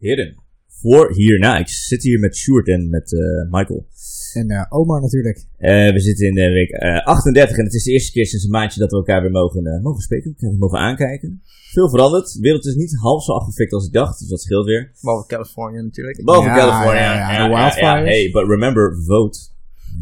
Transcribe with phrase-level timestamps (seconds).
[0.00, 1.58] Heren, voor hierna.
[1.58, 3.86] Ik zit hier met Sjoerd en met eh, Michael.
[4.32, 5.46] En eh, Omar natuurlijk.
[5.56, 8.44] Eh, we zitten in de week eh, 38 en het is de eerste keer sinds
[8.44, 10.34] een maandje dat we elkaar weer mogen, eh, mogen spreken.
[10.38, 11.42] We mogen aankijken.
[11.72, 12.32] Veel veranderd.
[12.32, 14.92] De wereld is niet half zo afgefikt als ik dacht, dus dat scheelt weer.
[15.00, 16.24] Behalve Californië natuurlijk.
[16.24, 17.02] Behalve Ja, California.
[17.14, 18.08] ja, ja, de wildfires.
[18.08, 19.38] Hey, but remember, vote.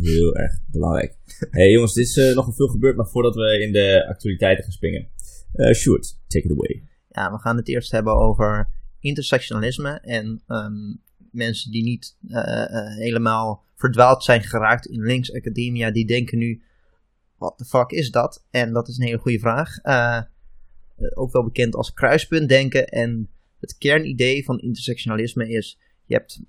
[0.00, 1.16] Heel erg belangrijk.
[1.50, 5.08] hey jongens, er is nogal veel gebeurd, maar voordat we in de actualiteiten gaan springen.
[5.52, 6.82] Eh Sjoerd, take it away.
[7.08, 8.68] Ja, we gaan het eerst hebben over
[9.00, 10.94] intersectionalisme en ehm,
[11.30, 16.62] mensen die niet eh, eh, helemaal verdwaald zijn geraakt in links academia, die denken nu,
[17.36, 18.46] wat de fuck is dat?
[18.50, 19.78] En dat is een hele goede vraag.
[19.78, 20.20] Eh,
[21.14, 23.28] ook wel bekend als kruispuntdenken en
[23.60, 26.40] het kernidee van intersectionalisme is, je hebt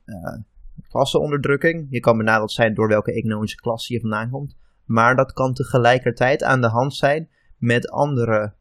[0.87, 4.55] klassenonderdrukking, je kan benaderd zijn door welke economische klasse je vandaan komt,
[4.85, 8.53] maar dat kan tegelijkertijd aan de hand zijn met andere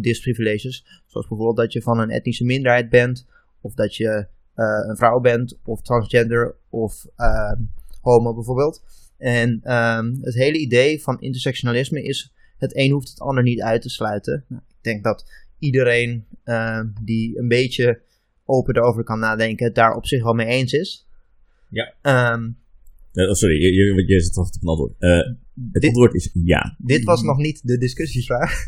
[0.00, 1.02] disprivileges.
[1.06, 3.26] Zoals bijvoorbeeld dat je van een etnische minderheid bent,
[3.62, 7.52] of dat je eh, een vrouw bent, of transgender, of eh,
[8.00, 8.82] homo bijvoorbeeld.
[9.18, 13.82] En ehm, het hele idee van intersectionalisme is: het een hoeft het ander niet uit
[13.82, 14.44] te sluiten.
[14.48, 18.00] Nou, ik denk dat iedereen eh, die een beetje
[18.44, 21.06] open erover kan nadenken, het daar op zich wel mee eens is.
[21.68, 21.94] Ja.
[22.02, 22.50] Ehm,
[23.12, 24.94] Eh, oh, sorry, je, je, je zit vast op een antwoord.
[24.98, 25.36] Eh, het
[25.72, 26.76] Dit- antwoord is ja.
[26.78, 28.66] dit was nog niet de discussievraag.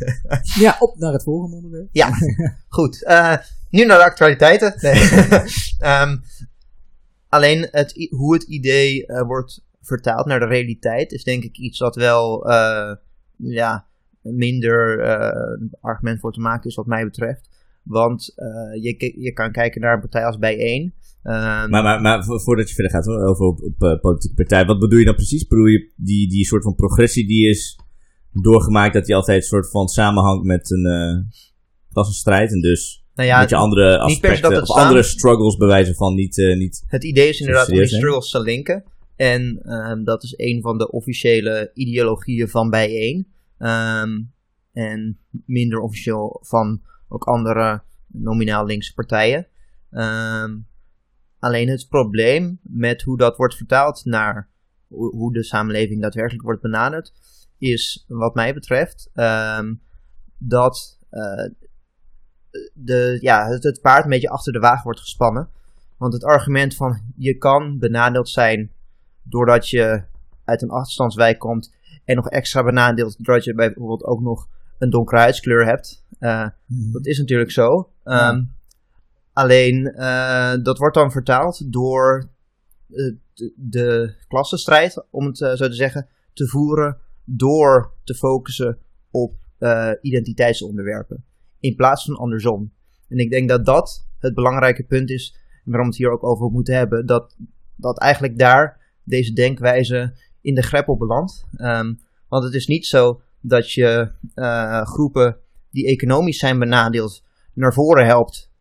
[0.61, 1.89] Ja, op naar het volgende onderwerp.
[1.92, 2.11] Ja,
[2.69, 3.03] goed.
[3.75, 4.75] Nu naar de actualiteiten.
[4.80, 4.92] Nee.
[5.78, 6.17] Ehm,
[7.28, 11.78] alleen het, hoe het idee eh, wordt vertaald naar de realiteit is denk ik iets
[11.78, 12.95] wat wel eh,
[13.36, 13.86] ja,
[14.22, 17.48] minder eh, argument voor te maken is wat mij betreft.
[17.83, 18.33] Want
[18.80, 20.95] je, je kan kijken naar een partij als Bijeen.
[21.22, 24.64] Ehm, Maar, maar, maar vo- voordat je verder gaat hoor, over op, op politieke partij,
[24.64, 25.47] wat bedoel je dan precies?
[25.47, 27.78] Bedoel je die, die soort van progressie die is
[28.33, 31.27] doorgemaakt, dat die altijd een soort van samenhangt met een
[31.92, 36.15] klassenstrijd en dus nou ja, dat je andere aspecten dat of andere struggles bewijzen van
[36.15, 38.84] niet, eh, niet Het idee is inderdaad om die struggles te linken.
[39.17, 43.27] En ehm, dat is een van de officiële ideologieën van bijeen.
[43.58, 44.20] Ehm,
[44.73, 49.47] en minder officieel van ook andere nominaal linkse partijen.
[49.91, 50.57] Ehm,
[51.39, 54.51] alleen het probleem met hoe dat wordt vertaald naar
[54.86, 57.13] hoe, hoe de samenleving daadwerkelijk wordt benaderd,
[57.58, 59.11] is wat mij betreft
[60.39, 61.51] dat eh,
[62.73, 65.48] de, ja, het, het paard een beetje achter de wagen wordt gespannen.
[65.97, 68.70] Want het argument van je kan benadeeld zijn
[69.23, 70.03] doordat je
[70.45, 74.48] uit een achterstandswijk komt en nog extra benadeeld doordat je bijvoorbeeld ook nog
[74.79, 76.05] een donkere huidskleur hebt.
[76.19, 77.91] Eh, dat is natuurlijk zo.
[78.05, 78.42] Ehm,
[79.33, 82.29] Alleen eh, dat wordt dan vertaald door
[82.91, 88.79] eh, de, de klassenstrijd, om het zo te zeggen, te voeren door te focussen
[89.11, 89.35] op
[90.01, 91.25] identiteitsonderwerpen.
[91.64, 92.73] In plaats van andersom.
[93.08, 96.51] En ik denk dat dat het belangrijke punt is waarom we het hier ook over
[96.51, 97.07] moeten hebben.
[97.07, 97.36] Dat,
[97.77, 101.47] dat eigenlijk daar deze denkwijze in de greppel belandt.
[101.57, 101.95] Ehm,
[102.29, 105.36] want het is niet zo dat je eh, groepen
[105.70, 107.23] die economisch zijn benadeeld
[107.53, 108.53] naar voren helpt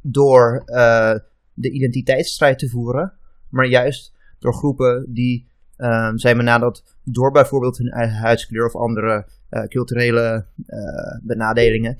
[0.00, 1.14] door eh,
[1.54, 3.12] de identiteitsstrijd te voeren,
[3.48, 9.62] maar juist door groepen die ehm, zijn benadeeld door bijvoorbeeld hun huidskleur of andere eh,
[9.62, 10.46] culturele
[11.22, 11.96] benadelingen.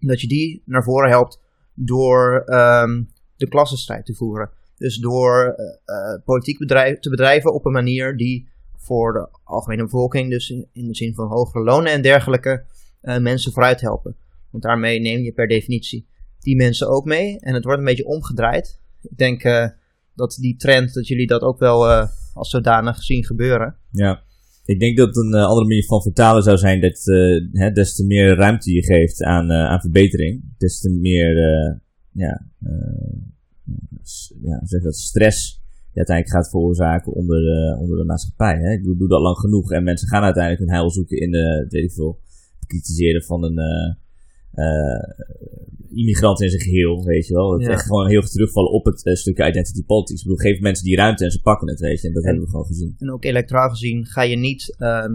[0.00, 1.40] Dat je die naar voren helpt
[1.74, 3.02] door ehm,
[3.36, 4.50] de klassenstrijd te voeren.
[4.76, 6.58] Dus door eh, eh, politiek
[7.00, 11.28] te bedrijven op een manier die voor de algemene bevolking, dus in, de zin van
[11.28, 12.64] hogere lonen en dergelijke,
[13.00, 14.16] eh, mensen vooruit helpen.
[14.50, 16.06] Want daarmee neem je per definitie
[16.38, 17.40] die mensen ook mee.
[17.40, 18.80] En het wordt een beetje omgedraaid.
[19.02, 19.42] Ik denk
[20.14, 23.76] dat die trend, dat jullie dat ook wel als zodanig zien gebeuren.
[23.90, 24.22] Ja.
[24.70, 27.94] Ik denk dat een eh, andere manier van vertalen zou zijn dat eh, hè, des
[27.94, 31.34] te meer ruimte je geeft aan, eh, aan verbetering, des te meer
[32.12, 32.46] ja,
[34.42, 38.58] ja, zeg dat, stress je uiteindelijk gaat veroorzaken onder de, onder de maatschappij.
[38.58, 38.72] Hè?
[38.72, 41.84] Ik doe, dat lang genoeg en mensen gaan uiteindelijk hun heil zoeken in de, weet
[41.84, 42.18] ik veel,
[42.66, 43.58] kritiseren van een
[45.92, 47.52] immigrant in zijn geheel, weet je wel.
[47.52, 47.68] Het Ja.
[47.70, 50.20] echt gewoon heel veel terugvallen op het eh, stukje identity politics.
[50.22, 52.08] Ik bedoel, geef mensen die ruimte en ze pakken het, weet je.
[52.08, 52.94] En dat En- hebben we gewoon gezien.
[52.98, 55.12] En ook electoraal gezien ga je niet ehm,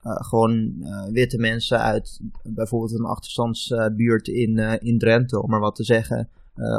[0.00, 5.74] eh, gewoon eh, witte mensen uit bijvoorbeeld een achterstandsbuurt in, in Drenthe, om maar wat
[5.76, 6.28] te zeggen,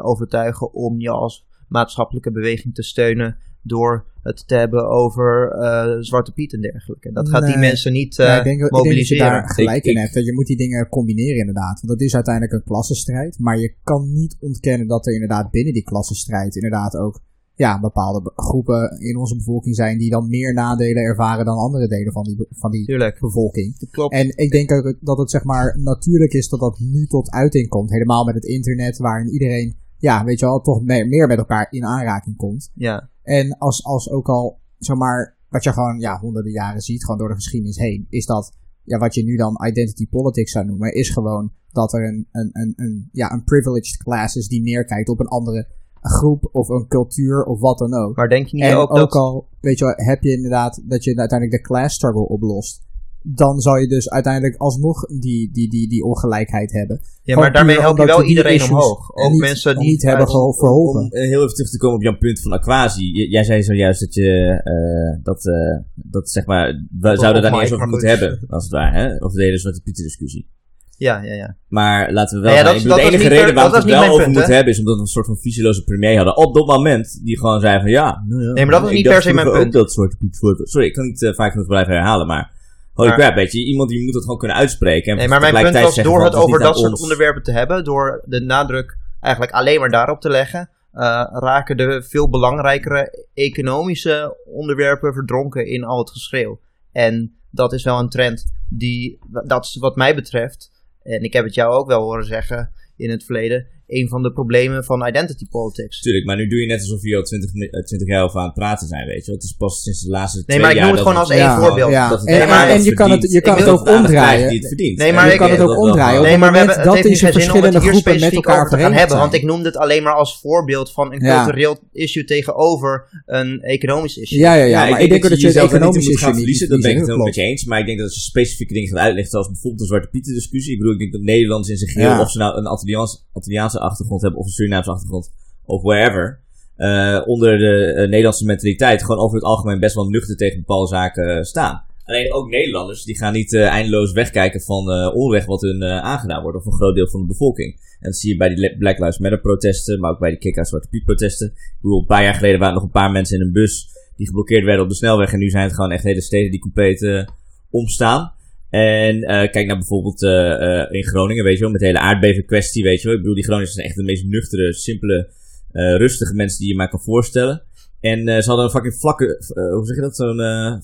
[0.03, 6.31] overtuigen om je als maatschappelijke beweging te steunen door het te hebben over eh, Zwarte
[6.31, 7.11] Piet en dergelijke.
[7.11, 9.31] Dat gaat die mensen niet eh, Ja, ik denk, dat- ik denk dat je mobiliseren.
[9.31, 10.13] daar gelijk Ik- in ik- hebt.
[10.13, 11.79] Dat je moet die dingen combineren inderdaad.
[11.81, 13.39] Want het is uiteindelijk een klassenstrijd.
[13.39, 17.21] Maar je kan niet ontkennen dat er inderdaad binnen die klassenstrijd inderdaad ook
[17.55, 21.87] ja, bepaalde be- groepen in onze bevolking zijn die dan meer nadelen ervaren dan andere
[21.87, 23.79] delen van die, van die Tuurlijk, bevolking.
[23.79, 24.13] dat klopt.
[24.13, 27.67] En ik denk ook dat het zeg maar natuurlijk is dat dat nu tot uiting
[27.69, 27.91] komt.
[27.91, 31.67] Helemaal met het internet waarin iedereen ja, weet je wel, toch meer, meer met elkaar
[31.71, 32.71] in aanraking komt.
[32.75, 33.09] Ja.
[33.39, 37.19] En als, als ook al, zeg maar, wat je gewoon, ja, honderden jaren ziet, gewoon
[37.19, 40.93] door de geschiedenis heen, is dat, ja, wat je nu dan identity politics zou noemen,
[40.93, 45.09] is gewoon dat er een, een, een, een, ja, een privileged class is die neerkijkt
[45.09, 45.67] op een andere
[46.01, 48.15] groep of een cultuur of wat dan ook.
[48.15, 49.11] Maar denk je niet En ook, ook, dat...
[49.11, 52.81] al, weet je wel, heb je inderdaad dat je uiteindelijk de class struggle oplost,
[53.23, 57.01] dan zal je dus uiteindelijk alsnog die, die, die, die ongelijkheid hebben.
[57.23, 59.11] ja, maar daarmee help je wel iedereen omhoog.
[59.15, 59.87] Ook niet, mensen die...
[59.89, 61.01] niet hebben verholpen.
[61.01, 63.29] Om eh, heel even terug te komen op jouw punt van Aquasi.
[63.29, 65.53] Jij zei zojuist dat je eh, dat, eh,
[65.95, 68.19] dat zeg maar, we zouden daar niet eens over moeten goed.
[68.19, 69.15] hebben, als het ware, hè?
[69.25, 70.49] Of de hele Zwarte Pieter discussie.
[70.97, 71.57] Ja, ja, ja.
[71.67, 73.73] Maar laten we wel Nou ja, zijn, dat- ik bedoel, dat de enige reden waarom
[73.73, 76.15] we dat het wel over moeten hebben, is omdat we een soort van visieloze premier
[76.15, 76.37] hadden.
[76.37, 78.95] Op dat moment, die gewoon zei van ja, nou ja, Nee, maar dat was ik
[78.95, 79.65] niet per se mijn punt.
[79.65, 80.15] ook dat voor...
[80.63, 82.59] Sorry, ik kan niet vaak genoeg blijven herhalen, maar...
[82.93, 85.11] Holy crap, weet je, iemand die moet het gewoon kunnen uitspreken.
[85.11, 87.01] En Nee, maar mijn punt was zeggen door het over niet dat soort ons.
[87.01, 92.03] onderwerpen te hebben, door de nadruk eigenlijk alleen maar daarop te leggen, eh, raken de
[92.03, 96.59] veel belangrijkere economische onderwerpen verdronken in al het geschreeuw.
[96.91, 100.71] En dat is wel een trend die, dat is wat mij betreft,
[101.03, 104.31] en ik heb het jou ook wel horen zeggen in het verleden, een van de
[104.31, 106.01] problemen van identity politics.
[106.01, 108.39] Tuurlijk, maar nu doe je net alsof we al 20, mi- eh, 20 jaar over
[108.39, 109.31] aan het praten zijn, weet je.
[109.31, 111.27] Het is pas sinds de laatste Nee, twee maar ik jaar noem het dat gewoon
[111.27, 111.91] als het- één Ja, voorbeeld.
[111.91, 112.09] ja.
[112.09, 114.07] dat het En- en- je kan het- je kan het ook omdraaien.
[114.11, 114.97] krijgt die het verdient.
[114.97, 116.21] Nee, maar ik je kan het ook omdraaien.
[116.21, 117.89] Nee, maar we hebben, dat het heeft deze niet geen zin om het verschillende hier
[117.91, 119.17] groepen met specifiek elkaar over te gaan hebben.
[119.17, 124.17] Want ik noemde het alleen maar als voorbeeld van een cultureel issue tegenover een economisch
[124.17, 124.39] issue.
[124.39, 126.69] Ja, ja, ja, maar ik denk dat je het economisch moet issue gaan niet verliezen.
[126.69, 127.65] Dat ben ik het helemaal met je eens.
[127.65, 130.33] Maar ik denk dat als je specifieke dingen gaat uitleggen, zoals bijvoorbeeld de Zwarte Pieten
[130.33, 130.71] discussie.
[130.73, 133.79] Ik bedoel, ik denk dat Nederlanders in zijn geheel, of ze nou een Antilliaans, Antilliaanse
[133.81, 135.31] achtergrond hebben of een Surinaamse achtergrond,
[135.65, 136.39] of wherever,
[136.75, 140.87] eh, onder de eh, Nederlandse mentaliteit gewoon over het algemeen best wel nuchter tegen bepaalde
[140.87, 141.85] zaken staan.
[142.05, 146.57] Alleen ook Nederlanders, die gaan niet eh, eindeloos wegkijken van onrecht wat hun aangedaan wordt,
[146.57, 147.75] of een groot deel van de bevolking.
[147.75, 150.67] En dat zie je bij die Black Lives Matter protesten, maar ook bij die Kick-Out
[150.67, 151.47] Zwarte Piet protesten.
[151.47, 153.87] Ik bedoel, een paar jaar geleden waren er nog een paar mensen in een bus
[154.15, 155.33] die geblokkeerd werden op de snelweg.
[155.33, 157.27] En nu zijn het gewoon echt hele steden die compleet eh,
[157.69, 158.33] omstaan.
[158.71, 161.99] En eh, kijk naar bijvoorbeeld eh, eh, in Groningen, weet je wel, met de hele
[161.99, 163.15] aardbeving kwestie, weet je wel.
[163.15, 165.29] Ik bedoel, die Groningers zijn echt de meest nuchtere, simpele,
[165.71, 167.63] eh, rustige mensen die je maar kan voorstellen.
[167.99, 169.25] En eh, ze hadden een fucking vlakke,
[169.73, 170.75] hoe zeg je dat, zo'n eh,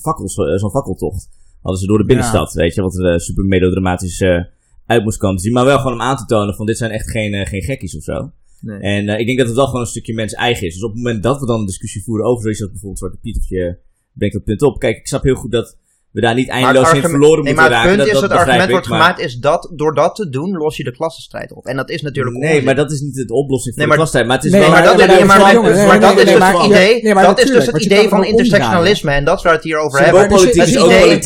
[0.00, 1.28] fakkels, zo'n fakkeltocht.
[1.62, 4.44] Hadden ze door de binnenstad, weet je, wat er super melodramatisch eh,
[4.86, 5.52] uit moest komen te zien.
[5.52, 8.02] Maar wel gewoon om aan te tonen van dit zijn echt geen, geen gekkies of
[8.02, 8.32] zo.
[8.60, 8.80] Nee.
[8.80, 10.74] En eh, ik denk dat het wel gewoon een stukje mens eigen is.
[10.74, 13.18] Dus op het moment dat we dan een discussie voeren over zoiets als bijvoorbeeld Zwarte
[13.22, 13.78] Piet of je
[14.12, 14.78] brengt dat punt op.
[14.78, 15.78] Kijk, ik snap heel goed dat
[16.18, 17.88] we daar niet Maar het eindeloos in argument- verloren nee, moeten maar het raken.
[17.96, 20.26] punt dat, is, dat het argument ik, wordt maar- gemaakt, is dat door dat te
[20.36, 21.64] doen, los je de klassenstrijd op.
[21.66, 22.64] En dat is natuurlijk Nee, onzin.
[22.64, 24.26] maar dat is niet de oplossing voor Nee, maar- de klastijd.
[24.26, 24.70] Maar het is Nee, wel...
[24.70, 27.38] maar dat, maar- is- maar- jongen, maar dat dus maar- het idee, nee, maar dat
[27.44, 29.10] is dus het idee van intersectionalisme.
[29.12, 30.20] En dat is waar we het hier over hebben.
[30.22, 30.30] Het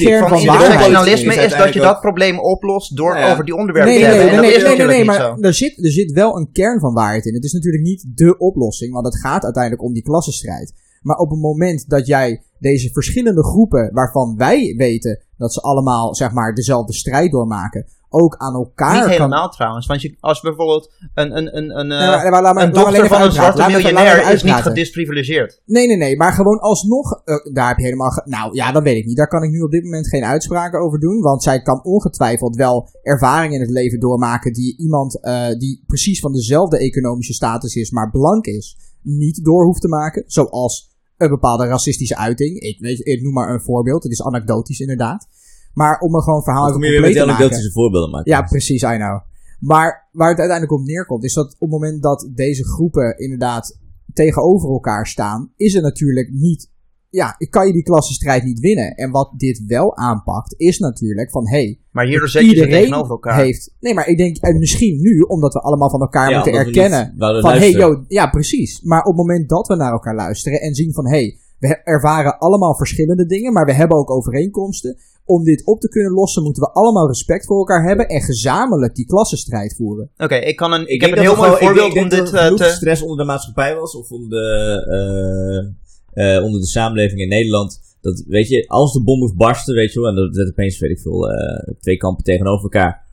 [0.01, 4.09] idee van intersectionalisme Is dat je dat probleem oplost door over die onderwerpen Nee, te
[4.09, 4.41] nee, hebben.
[4.41, 7.35] nee, nee, nee, maar er zit, er zit wel een kern van waarheid in.
[7.35, 10.73] Het is natuurlijk niet dé oplossing, want het gaat uiteindelijk om die klassenstrijd.
[11.03, 16.15] Maar op het moment dat jij deze verschillende groepen, waarvan wij weten dat ze allemaal
[16.15, 19.11] zeg maar dezelfde strijd doormaken, ook aan elkaar Niet kan...
[19.11, 19.87] helemaal trouwens.
[19.87, 23.67] Want je, als bijvoorbeeld een, een, een, een, eh, maar- een dochter van een zwarte
[23.69, 25.63] miljonair is niet gedisprivilegeerd.
[25.67, 28.83] Nee, nee, nee, maar gewoon alsnog, eh, daar heb je helemaal, ge- nou ja, dat
[28.83, 29.17] weet ik niet.
[29.17, 32.57] Daar kan ik nu op dit moment geen uitspraken over doen, want zij kan ongetwijfeld
[32.57, 37.75] wel ervaringen in het leven doormaken die iemand eh, die precies van dezelfde economische status
[37.75, 40.25] is, maar blank is, niet door hoeft te maken.
[40.27, 40.91] Zoals
[41.23, 42.61] een bepaalde racistische uiting.
[42.61, 45.29] Ik, weet, ik noem maar een voorbeeld, het is anekdotisch inderdaad.
[45.75, 47.35] Maar om er gewoon verhaal Dan even kom je weer te maken.
[47.35, 48.33] anekdotische voorbeelden maken.
[48.33, 49.21] Ja, precies, I know.
[49.61, 53.79] Maar waar het uiteindelijk op neerkomt, is dat op het moment dat deze groepen inderdaad
[54.13, 56.71] tegenover elkaar staan, is er natuurlijk niet.
[57.13, 58.95] Ja, kan je die klassenstrijd niet winnen.
[58.95, 63.11] En wat dit wel aanpakt, is natuurlijk van hé, hey, Maar hierdoor zet je tegenover
[63.11, 63.37] elkaar.
[63.37, 63.75] heeft.
[63.81, 67.15] Nee, maar ik denk en misschien nu, omdat we allemaal van elkaar Ja, moeten erkennen.
[67.19, 67.91] Van hey, luisteren.
[67.91, 68.81] yo, ja, precies.
[68.83, 71.81] Maar op het moment dat we naar elkaar luisteren en zien van hé, hey, we
[71.85, 74.97] ervaren allemaal verschillende dingen, maar we hebben ook overeenkomsten.
[75.25, 78.95] Om dit op te kunnen lossen, moeten we allemaal respect voor elkaar hebben en gezamenlijk
[78.95, 80.11] die klassenstrijd voeren.
[80.17, 82.33] Oké, ik, kan een, ik, Ik heb een heel mooi voorbeeld ik om denk dit
[82.33, 82.65] dat er eh, te...
[82.65, 85.82] stress onder de maatschappij was, of onder de, eh,
[86.13, 87.81] eh, onder de samenleving in Nederland.
[88.01, 90.79] Dat, weet je, als de bom moest barsten, weet je wel, en dat zet opeens,
[90.79, 93.05] weet ik veel, eh, twee kampen tegenover elkaar.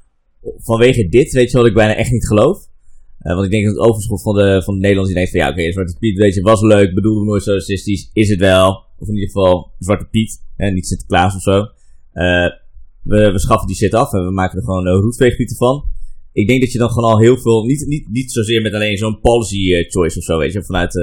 [0.57, 2.67] Vanwege dit, weet je wat ik bijna echt niet geloof.
[3.19, 5.39] Eh, want ik denk dat het overschot van de, van de Nederlanders die denkt van,
[5.39, 8.83] ja, oké, Zwarte Piet, weet je, was leuk, bedoelde nooit zo racistisch, is het wel.
[8.97, 11.67] Of in ieder geval Zwarte Piet, en niet Sinterklaas of zo.
[13.03, 15.83] We, we schaffen die shit af en we maken er gewoon een roetveegpieten van
[16.33, 18.97] ik denk dat je dan gewoon al heel veel, niet, niet, niet zozeer met alleen
[18.97, 20.93] zo'n policy choice of zo, weet je, vanuit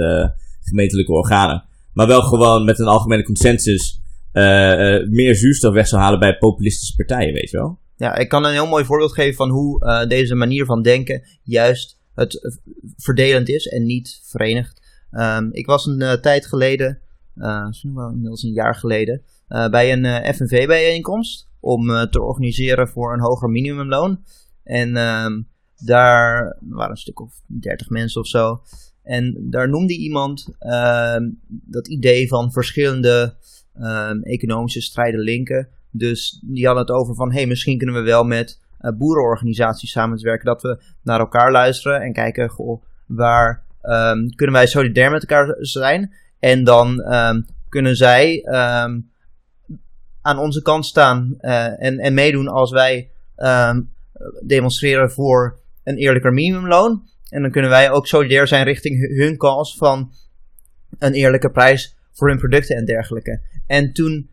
[0.63, 1.65] gemeentelijke organen.
[1.97, 4.01] Maar wel gewoon met een algemene consensus
[4.33, 7.79] eh, eh, meer zuurstof weg zou halen bij populistische partijen, weet je wel.
[7.97, 11.23] Ja, ik kan een heel mooi voorbeeld geven van hoe eh, deze manier van denken
[11.43, 12.59] juist het
[12.97, 14.83] verdelend is en niet verenigd.
[15.11, 16.99] Ehm, ik was een tijd geleden,
[17.35, 24.25] wel inmiddels een jaar geleden, bij een FNV-bijeenkomst om te organiseren voor een hoger minimumloon.
[24.65, 28.61] En um, daar waren een stuk of dertig mensen of zo.
[29.07, 33.35] En daar noemde iemand ehm, dat idee van verschillende
[34.23, 35.69] economische strijden linken.
[35.91, 39.91] Dus die hadden het over van, hé, hey, misschien kunnen we wel met uh, boerenorganisaties
[39.91, 40.47] samenwerken.
[40.47, 45.57] Dat we naar elkaar luisteren en kijken, goh, waar um, kunnen wij solidair met elkaar
[45.59, 46.15] zijn?
[46.39, 47.05] En dan
[47.69, 48.45] kunnen zij
[50.23, 53.11] aan onze kant staan uh, en, en meedoen als wij
[54.47, 57.03] demonstreren voor een eerlijker minimumloon.
[57.29, 60.13] En dan kunnen wij ook solidair zijn richting hun kans van
[60.99, 63.41] een eerlijke prijs voor hun producten en dergelijke.
[63.67, 64.31] En toen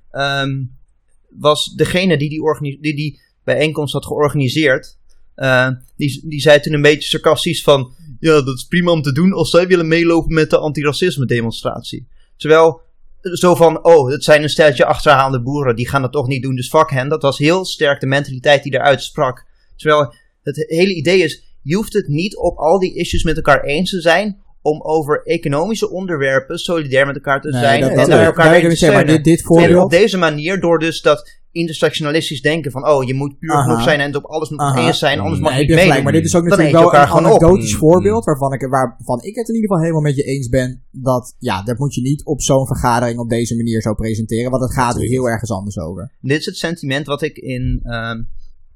[1.29, 4.97] was degene die die, die, bijeenkomst had georganiseerd,
[5.35, 9.11] uh, die, die zei toen een beetje sarcastisch van, ja, dat is prima om te
[9.11, 12.07] doen als zij willen meelopen met de antiracisme demonstratie.
[12.37, 12.81] Terwijl,
[13.21, 16.55] zo van, oh, het zijn een steltje achterhaalde boeren, die gaan dat toch niet doen,
[16.55, 17.09] dus fuck hen.
[17.09, 19.45] Dat was heel sterk de mentaliteit die eruit sprak.
[19.75, 23.63] Terwijl het hele idee is, je hoeft het niet op al die issues met elkaar
[23.63, 28.09] eens te zijn om over economische onderwerpen solidair met elkaar te zijn dat, en dat,
[28.09, 28.97] elkaar te steunen.
[28.97, 33.13] Maar dit, dit En op deze manier, door dus dat intersectionalistisch denken van, oh, je
[33.13, 35.67] moet puur groep zijn en het op alles moet eens zijn, anders mag Nee, je
[35.67, 36.03] niet meedoen.
[36.03, 37.25] maar dit is ook natuurlijk wel elkaar een op.
[37.25, 40.83] anekdotisch voorbeeld waarvan ik, waarvan ik het in ieder geval helemaal met je eens ben.
[40.91, 44.63] Dat, ja, dat moet je niet op zo'n vergadering op deze manier zo presenteren, want
[44.63, 46.11] het gaat er heel ergens anders over.
[46.21, 48.21] Dit is het sentiment wat ik in, ehm,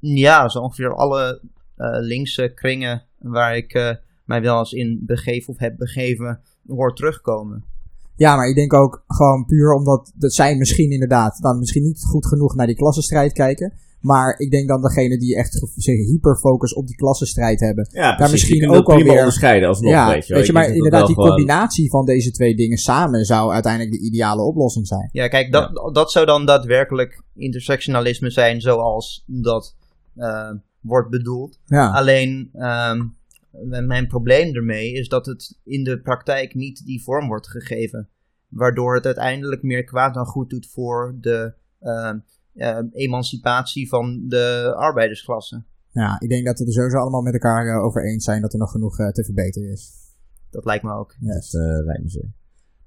[0.00, 1.40] ja, zo ongeveer alle
[2.00, 3.90] linkse kringen waar ik eh,
[4.24, 7.64] mij wel eens in begeef of heb begeven, hoor terugkomen.
[8.16, 12.04] Ja, maar ik denk ook gewoon puur omdat dat zij misschien inderdaad dan misschien niet
[12.04, 13.72] goed genoeg naar die klassenstrijd kijken.
[14.00, 17.88] Maar ik denk dan degene die echt zich hyperfocus op die klassenstrijd hebben.
[17.90, 18.32] Ja, precies.
[18.32, 20.42] misschien ook prima alweer- onderscheiden alsnog, ja, weet je wel.
[20.44, 24.42] Je maar inderdaad, die gewoon- combinatie van deze twee dingen samen zou uiteindelijk de ideale
[24.42, 25.08] oplossing zijn.
[25.12, 29.76] Ja, kijk, dat, dat zou dan daadwerkelijk intersectionalisme zijn zoals dat
[30.16, 31.60] eh, wordt bedoeld.
[31.64, 33.06] Ja, Alleen, ehm,
[33.86, 38.08] mijn probleem ermee is dat het in de praktijk niet die vorm wordt gegeven.
[38.48, 42.18] Waardoor het uiteindelijk meer kwaad dan goed doet voor de ehm,
[42.54, 45.64] eh, emancipatie van de arbeidersklasse.
[45.90, 48.52] ja, ik denk dat we er sowieso allemaal met elkaar eh, over eens zijn dat
[48.52, 49.92] er nog genoeg eh, te verbeteren is.
[50.50, 51.14] Dat lijkt me ook.
[51.20, 51.50] Yes.
[51.50, 52.20] Dat eh, lijkt me zo.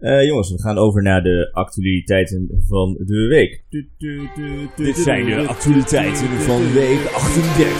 [0.01, 3.63] Eh, jongens, we gaan over naar de actualiteiten van de week.
[4.75, 7.75] Dit zijn de actualiteiten van week 38.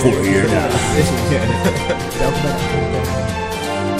[0.00, 0.66] Voor hierna.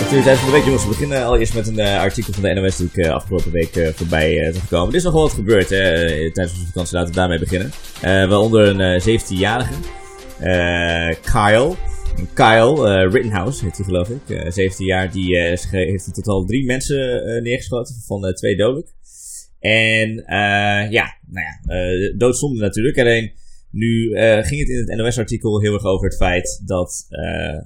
[0.01, 0.83] Actualiteit van de week, jongens.
[0.83, 3.93] We beginnen allereerst met een eh, artikel van de NOS die ik eh, afgelopen week
[3.95, 4.89] voorbij zag gekomen.
[4.89, 6.95] Er is nogal wat gebeurd hè, tijdens onze vakantie.
[6.95, 7.71] Laten we daarmee beginnen.
[8.01, 9.75] Eh waaronder een eh, 17-jarige,
[10.39, 11.75] eh, Kyle.
[12.35, 14.31] Kyle eh, Rittenhouse heet hij geloof ik.
[14.31, 18.57] Eh 17 jaar, die eh, heeft in totaal drie mensen eh, neergeschoten, van eh, twee
[18.57, 18.89] dodelijk.
[19.61, 22.99] En eh, ja, nou ja, eh doodzonde natuurlijk.
[22.99, 23.33] Alleen
[23.71, 27.63] nu eh, ging het in het NOS-artikel heel erg over het feit dat eh, eh,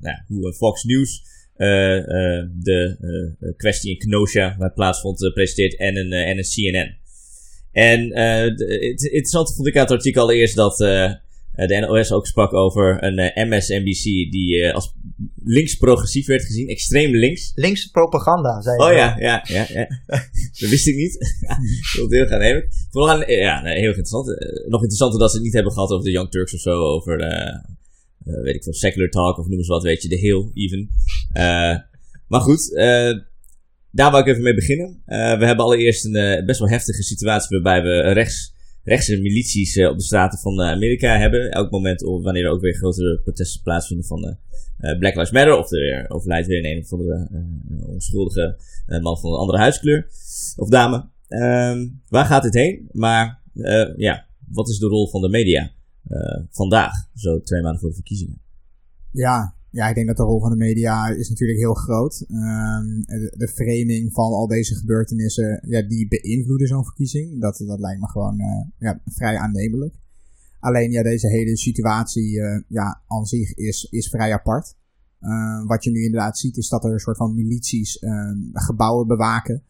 [0.00, 1.22] nou hoe Fox News
[1.56, 2.96] eh, eh, de
[3.40, 6.96] eh, kwestie in Kenosha, waar het plaatsvond, eh, presenteert en een, eh, en een CNN.
[7.72, 11.12] En eh, d- het interessante vond ik uit het artikel allereerst dat eh,
[11.56, 14.94] de NOS ook sprak over een eh, MSNBC die eh, als
[15.44, 17.52] links-progressief werd gezien, extreem links.
[17.54, 19.86] Linkse propaganda, zei Oh ja, ja, ja, ja.
[20.60, 21.14] dat wist ik niet.
[21.82, 22.64] ik wil het heel gaan nemen.
[22.90, 24.28] Vooral ja, heel interessant.
[24.28, 26.78] Eh, nog interessanter dat ze het niet hebben gehad over de Young Turks of zo,
[26.80, 27.54] over, eh,
[28.24, 30.90] eh, weet ik veel, secular talk of noem eens wat, weet je, de Hill even.
[31.32, 31.76] Eh,
[32.28, 33.12] maar goed, eh,
[33.90, 35.02] daar wou ik even mee beginnen.
[35.04, 38.54] Eh, we hebben allereerst een eh, best wel heftige situatie waarbij we rechts,
[38.86, 41.50] rechtse milities eh, op de straten van eh, Amerika hebben.
[41.50, 44.38] Elk moment wanneer er ook weer grotere protesten plaatsvinden van
[44.78, 45.58] eh, Black Lives Matter.
[45.58, 50.06] Of er weer overlijdt weer een andere eh, onschuldige man van een andere huidskleur.
[50.56, 51.08] Of dame.
[51.28, 52.88] Ehm, waar gaat dit heen?
[52.92, 53.42] Maar
[53.96, 55.70] ja, wat is de rol van de media
[56.50, 56.92] vandaag?
[57.14, 58.40] Zo twee maanden voor de verkiezingen.
[59.12, 62.24] Ja, ja, ik denk dat de rol van de media is natuurlijk heel groot.
[62.28, 67.40] Ehm, de, de framing van al deze gebeurtenissen, ja, die beïnvloeden zo'n verkiezing.
[67.40, 69.94] Dat, dat lijkt me gewoon eh, ja, vrij aannemelijk.
[70.60, 74.76] Alleen ja, deze hele situatie eh, ja, aan zich is, is vrij apart.
[75.20, 79.06] Ehm, wat je nu inderdaad ziet is dat er een soort van milities ehm, gebouwen
[79.06, 79.62] bewaken.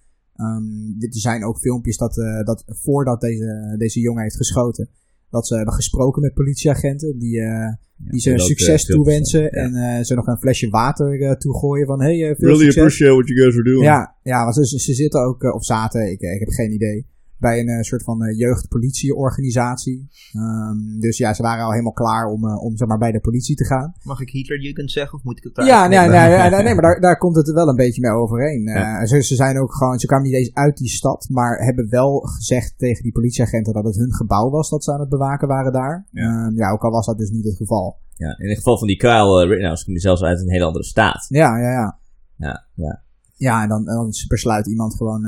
[0.98, 4.88] Dit- er zijn ook filmpjes dat, eh, dat voordat deze, deze jongen heeft geschoten,
[5.30, 9.74] dat ze hebben gesproken met politieagenten die, eh, die ze succes eh, filmpjes toewensen en
[9.74, 12.98] eh, ze nog een flesje water toegooien van hey, veel succes.
[12.98, 13.84] what you guys are doing.
[13.84, 17.06] Ja, ja want ze, ze zitten ook, of zaten, ik, ik heb geen idee.
[17.38, 20.08] Bij een eh, soort van uh, jeugdpolitieorganisatie.
[20.32, 23.20] Um, dus ja, ze waren al helemaal klaar om, uh, om zeg maar, bij de
[23.20, 23.94] politie te gaan.
[24.02, 26.82] Mag ik Hitlerjugend zeggen of moet ik het daar Ja, nee, nee, nee, nee, maar
[26.82, 28.62] daar, daar komt het wel een beetje mee overeen.
[28.62, 29.06] Ja.
[29.06, 32.18] ze, ze zijn ook gewoon, ze kwamen niet eens uit die stad, maar hebben wel
[32.18, 35.72] gezegd tegen die politieagenten dat het hun gebouw was dat ze aan het bewaken waren
[35.72, 36.06] daar.
[36.10, 37.98] Ja, um, ja ook al was dat dus niet het geval.
[38.14, 40.84] Ja, in het geval van die Kyle Rittenhouse komt hij zelfs uit een hele andere
[40.84, 41.26] staat.
[41.28, 41.98] Ja, ja, ja.
[42.36, 43.04] Ja, ja.
[43.34, 45.24] Ja, en dan, dan besluit iemand gewoon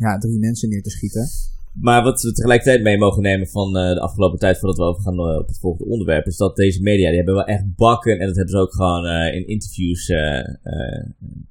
[0.00, 1.28] ja, drie mensen neer te schieten.
[1.72, 5.14] Maar wat we tegelijkertijd mee mogen nemen van uh, de afgelopen tijd voordat we overgaan
[5.14, 8.26] uh, op het volgende onderwerp, is dat deze media, die hebben wel echt bakken, en
[8.26, 10.12] dat hebben ze ook gewoon uh, in interviews,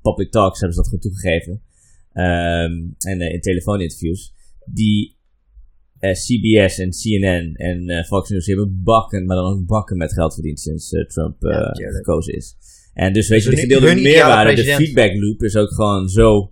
[0.02, 1.62] public talks hebben ze dat gewoon toegegeven,
[2.14, 4.34] um, en in telefooninterviews,
[4.66, 5.18] die
[6.00, 10.34] CBS en CNN en Fox News, die hebben bakken, maar dan ook bakken met geld
[10.34, 12.56] verdiend sinds Trump ja, gekozen is.
[12.94, 16.52] En dus weet je, de gedeelde meerwaarde, de feedback loop is ook gewoon zo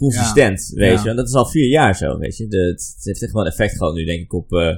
[0.00, 1.08] consistent, weet je.
[1.08, 2.46] En dat is al vier jaar zo, weet je.
[2.48, 4.76] De, het, heeft echt wel een effect gehad nu, denk ik, op uh,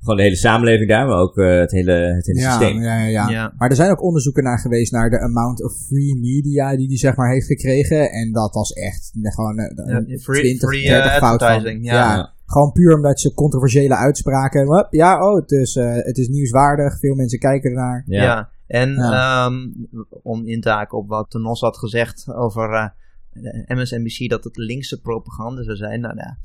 [0.00, 2.82] gewoon de hele samenleving daar, maar ook uh, het hele, het hele ja, systeem.
[2.82, 6.16] Ja, ja, ja, Maar er zijn ook onderzoeken naar geweest naar de amount of free
[6.16, 8.10] media die hij zeg maar heeft gekregen.
[8.10, 11.82] En dat was echt gewoon uh, ja, free, 20, free, 30 fout van.
[11.82, 12.32] Ja.
[12.46, 14.86] Gewoon puur omdat ze controversiële uitspraken.
[14.90, 16.98] Ja, oh, het is, het is nieuwswaardig.
[16.98, 18.02] Veel mensen kijken ernaar.
[18.06, 18.50] Ja.
[18.66, 19.88] En um,
[20.22, 22.94] om in te haken op wat Nos had gezegd over
[23.66, 26.00] MSNBC dat het linkse propaganda zou zijn.
[26.00, 26.38] Nou ja,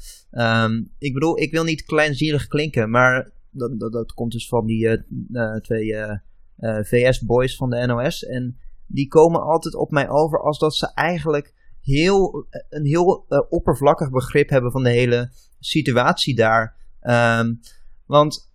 [0.66, 5.06] um, ik bedoel, ik wil niet kleinzielig klinken, maar dat, dat, komt dus van die
[5.32, 6.18] uh, twee uh,
[6.60, 8.26] uh, VS-boys van de NOS.
[8.26, 14.10] En die komen altijd op mij over als dat ze eigenlijk heel, een heel oppervlakkig
[14.10, 16.76] begrip hebben van de hele situatie daar.
[17.02, 17.60] Um,
[18.06, 18.52] want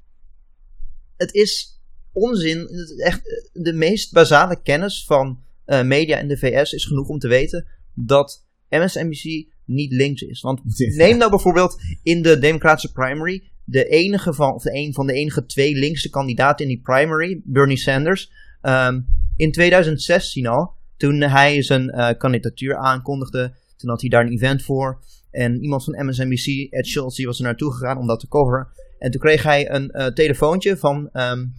[1.16, 1.80] het is
[2.12, 2.68] onzin.
[2.98, 5.42] Echt de meest basale kennis van
[5.84, 7.66] media in de VS is genoeg om te weten
[8.06, 10.40] dat MSNBC niet links is.
[10.40, 10.60] Want
[10.96, 15.12] neem nou bijvoorbeeld in de Democratische primary de enige van, of de een van de
[15.12, 21.62] enige twee linkse kandidaten in die primary, Bernie Sanders, um, in 2016 al, toen hij
[21.62, 25.00] zijn uh, kandidatuur aankondigde, toen had hij daar een event voor.
[25.30, 28.68] En iemand van MSNBC, Ed Schultz, die was er naartoe gegaan om dat te coveren.
[28.98, 31.54] En toen kreeg hij een uh, telefoontje van, um,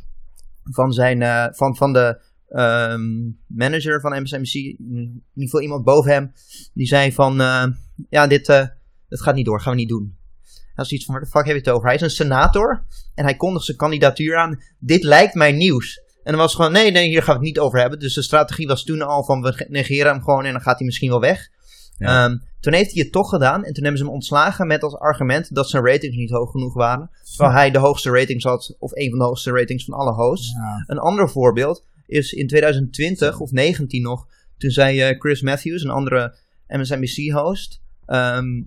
[0.63, 6.11] van, zijn, uh, van, van de um, manager van MSNBC, in ieder geval iemand boven
[6.11, 6.33] hem,
[6.73, 7.65] die zei van, uh,
[8.09, 8.65] ja, dit, uh,
[9.07, 10.17] dit gaat niet door, gaan we niet doen.
[10.43, 11.85] Hij was iets van, waar de fuck heb je het over?
[11.85, 12.83] Hij is een senator
[13.15, 14.61] en hij kondigt zijn kandidatuur aan.
[14.79, 16.01] Dit lijkt mij nieuws.
[16.23, 17.99] En dan was gewoon, nee, nee, hier gaan we het niet over hebben.
[17.99, 20.85] Dus de strategie was toen al van, we negeren hem gewoon en dan gaat hij
[20.85, 21.49] misschien wel weg.
[21.97, 22.25] Ja.
[22.25, 24.95] Um, toen heeft hij het toch gedaan en toen hebben ze hem ontslagen met als
[24.95, 27.09] argument dat zijn ratings niet hoog genoeg waren.
[27.23, 30.51] Terwijl hij de hoogste ratings had, of een van de hoogste ratings van alle hosts.
[30.51, 30.83] Ja.
[30.87, 35.89] Een ander voorbeeld is in 2020 of 19 nog, toen zei uh, Chris Matthews, een
[35.89, 36.35] andere
[36.67, 38.63] MSNBC-host, um, ehm,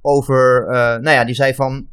[0.00, 1.88] over, uh, nou ja, die zei van,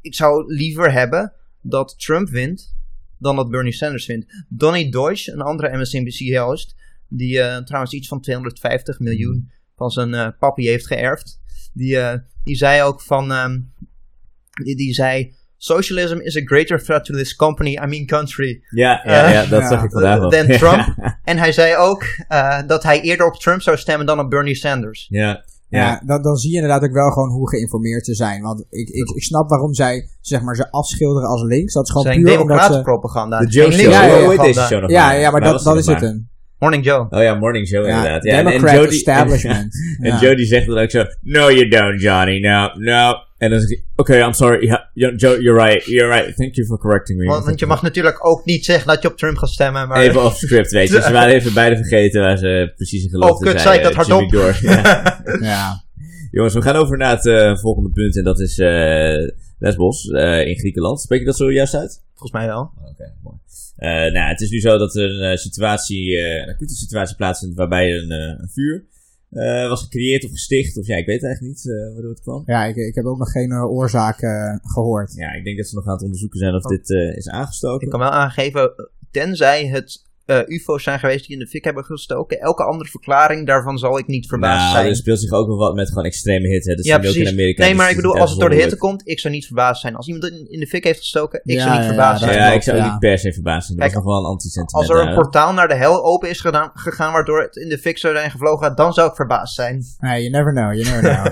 [0.00, 2.76] ik zou liever hebben dat Trump wint
[3.18, 4.44] dan dat Bernie Sanders wint.
[4.48, 6.76] Donny Deutsch, een andere MSNBC-host,
[7.08, 11.40] die uh, trouwens iets van 250 miljoen van zijn papi heeft geërfd,
[11.72, 11.98] die,
[12.42, 13.72] die zei ook van, um,
[14.62, 15.34] die, die zei
[15.64, 18.62] socialism is a greater threat to this company, I mean country.
[18.70, 20.30] Ja, ja, ja dat zag ik vandaag wel.
[20.30, 20.94] Dan Trump.
[21.24, 24.54] en hij zei ook uh, dat hij eerder op Trump zou stemmen dan op Bernie
[24.54, 25.06] Sanders.
[25.08, 25.44] Ja.
[25.68, 28.42] Ja, dan, dan zie je inderdaad ook wel gewoon hoe geïnformeerd ze zijn.
[28.42, 31.72] Want ik, ik, ik snap waarom zij zeg maar, ze afschilderen als links.
[31.72, 32.82] Dat is gewoon zijn puur omdat ze...
[32.82, 33.38] propaganda.
[33.38, 33.90] De Joe Show.
[33.90, 36.30] Ja, ja, ja, deze show nog ja, ja, maar dat, dat is het een.
[36.62, 37.06] Morning Joe.
[37.10, 38.24] Oh ja, Morning Joe ja, inderdaad.
[38.24, 39.74] Ja, Democrat en, Jody, establishment.
[40.00, 40.20] en ja.
[40.20, 43.14] Jody zegt dan ook zo, no you don't Johnny, no, no.
[43.38, 46.54] En dan zeg ik, oké, okay, I'm sorry, yeah, Joe, you're right, you're right, thank
[46.54, 47.26] you for correcting me.
[47.26, 50.00] Want, want je mag natuurlijk ook niet zeggen dat je op Trump gaat stemmen, maar...
[50.00, 51.00] Even off script, weet je.
[51.02, 53.48] Ze waren even beide vergeten waar ze precies in geloofden.
[53.48, 54.30] Oh, kut, zei ik dat hardop?
[54.60, 55.22] ja.
[55.40, 55.84] ja.
[56.30, 60.46] Jongens, we gaan over naar het uh, volgende punt en dat is uh, Lesbos uh,
[60.46, 61.00] in Griekenland.
[61.00, 62.02] Spreek je dat zo juist uit?
[62.10, 62.60] Volgens mij wel.
[62.80, 63.36] Oké, okay, mooi.
[63.78, 67.56] Uh, nou, het is nu zo dat er een situatie, uh, een acute situatie plaatsvindt
[67.56, 68.86] waarbij een, een vuur
[69.30, 70.78] uh, was gecreëerd of gesticht.
[70.78, 72.42] Of ja, ik weet eigenlijk niet uh, waardoor het kwam.
[72.46, 74.18] Ja, ik, ik heb ook nog geen uh, oorzaak
[74.62, 75.14] gehoord.
[75.14, 76.70] Ja, ik denk dat ze nog aan het onderzoeken zijn of oh.
[76.70, 77.84] dit is aangestoken.
[77.84, 78.72] Ik kan wel aangeven,
[79.10, 82.40] tenzij het uh, UFO's zijn geweest die in de fik hebben gestoken.
[82.40, 84.86] Elke andere verklaring daarvan zal ik niet verbaasd nou, zijn.
[84.86, 86.74] Er speelt zich ook nog wat met gewoon extreme hitte.
[86.74, 87.16] Dat ja, precies.
[87.20, 89.34] Ook in Amerika, nee, maar ik bedoel, als het door de hitte komt, ik zou
[89.34, 89.96] niet verbaasd zijn.
[89.96, 92.38] Als iemand in de fik heeft gestoken, ik ja, zou niet verbaasd ja, zijn.
[92.38, 93.78] Ja, ik zou ook niet per se verbaasd zijn.
[93.78, 94.90] Kijk, nog wel een anti-sentiment.
[94.90, 97.78] Als er een portaal naar de hel open is gedaan, gegaan, waardoor het in de
[97.78, 99.82] fik zou zijn gevlogen, dan zou ik verbaasd zijn.
[99.98, 101.26] Nee, you never know, you never know.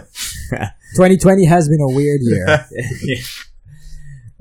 [0.94, 2.66] 2020 has been a weird year.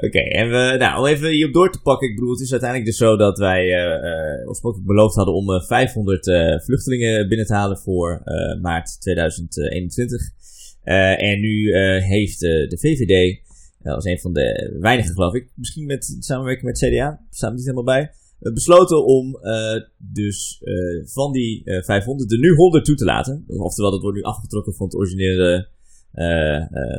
[0.07, 2.09] Oké, en we, nou, om even hierop door te pakken.
[2.09, 5.61] Ik bedoel, het is uiteindelijk dus zo dat wij uh, oorspronkelijk beloofd hadden om uh,
[5.61, 6.23] 500
[6.65, 8.21] vluchtelingen binnen te halen voor
[8.61, 10.37] maart 2021.
[10.83, 13.39] Eh, en nu eh, heeft eh, de VVD,
[13.81, 17.63] eh, als een van de weinigen geloof ik, misschien met samenwerking met CDA, staan niet
[17.63, 22.85] helemaal bij, eh, besloten om eh, dus eh, van die eh, 500 er nu 100
[22.85, 23.43] toe te laten.
[23.47, 25.65] Oftewel, dat wordt nu afgetrokken van, het originele, eh, eh,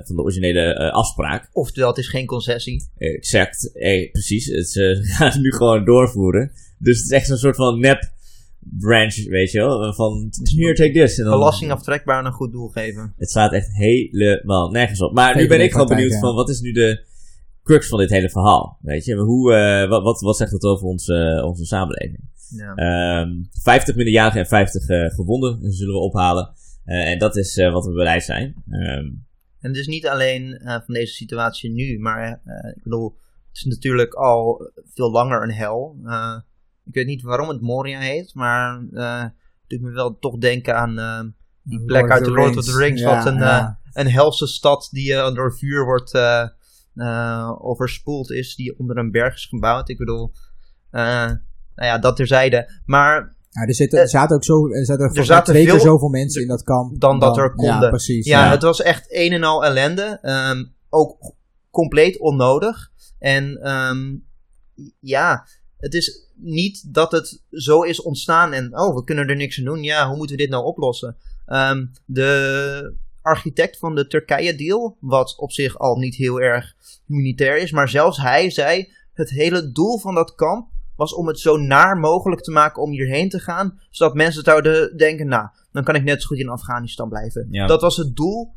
[0.04, 1.50] van de originele eh, afspraak.
[1.52, 2.88] Oftewel, het is geen concessie.
[2.98, 4.46] Exact, eh, precies.
[4.46, 6.50] Het, ze gaan het nu gewoon doorvoeren.
[6.78, 8.12] Dus het is echt een soort van nep
[8.60, 9.92] branch, weet je wel.
[9.92, 11.18] Van, here, take this.
[11.18, 13.14] En dan- Belasting aftrekbaar aan een goed doel geven.
[13.16, 15.12] Het staat echt helemaal nergens op.
[15.12, 16.18] Maar nu ben ik gewoon benieuwd ja.
[16.18, 17.04] van, wat is nu de
[17.62, 18.78] crux van dit hele verhaal?
[18.82, 22.28] Weet je, hoe, eh, wat, wat, wat zegt het over onze, onze samenleving?
[22.56, 22.74] Ja.
[22.74, 23.30] Ehm
[23.62, 26.52] 50 minderjarigen en 50 eh, gewonden zullen we ophalen.
[26.90, 28.54] Eh, en dat is eh, wat we bereid zijn.
[28.70, 29.06] Ehm,
[29.60, 33.56] En het is niet alleen eh, van deze situatie nu, maar eh, ik bedoel, het
[33.56, 35.96] is natuurlijk al veel langer een hel.
[36.04, 36.36] Eh,
[36.84, 40.76] ik weet niet waarom het Moria heet, maar eh het doet me wel toch denken
[40.76, 41.20] aan eh,
[41.62, 42.72] die plek Lord of uit the de Lord of Rings.
[42.72, 43.78] the Rings, Ja, wat een, ja.
[43.92, 46.48] eh, een helse stad die door vuur wordt eh,
[46.94, 49.88] eh, overspoeld is, die onder een berg is gebouwd.
[49.88, 50.32] Ik bedoel,
[50.90, 51.02] eh,
[51.74, 52.80] nou ja, dat terzijde.
[52.84, 55.80] Maar Ja, er, zitten, er zaten ook zo, er zaten, er zaten twee keer veel-
[55.82, 57.00] zoveel mensen in dat kamp.
[57.00, 57.80] dan dat er konden.
[57.80, 58.26] Ja, precies.
[58.26, 58.50] Ja, Ja.
[58.50, 60.18] het was echt een en al ellende.
[60.22, 61.32] Ehm, ook
[61.70, 62.90] compleet onnodig.
[63.18, 64.14] En ehm,
[65.00, 65.46] ja,
[65.78, 69.64] het is niet dat het zo is ontstaan en oh, we kunnen er niks aan
[69.64, 69.82] doen.
[69.82, 71.16] Ja, hoe moeten we dit nou oplossen?
[71.46, 76.74] Ehm, de architect van de Turkije-deal, wat op zich al niet heel erg
[77.06, 80.68] humanitair is, maar zelfs hij zei: het hele doel van dat kamp
[81.00, 84.96] was om het zo naar mogelijk te maken om hierheen te gaan, zodat mensen zouden
[84.96, 87.46] denken: nou, dan kan ik net zo goed in Afghanistan blijven.
[87.50, 87.66] Ja.
[87.66, 88.54] Dat was het doel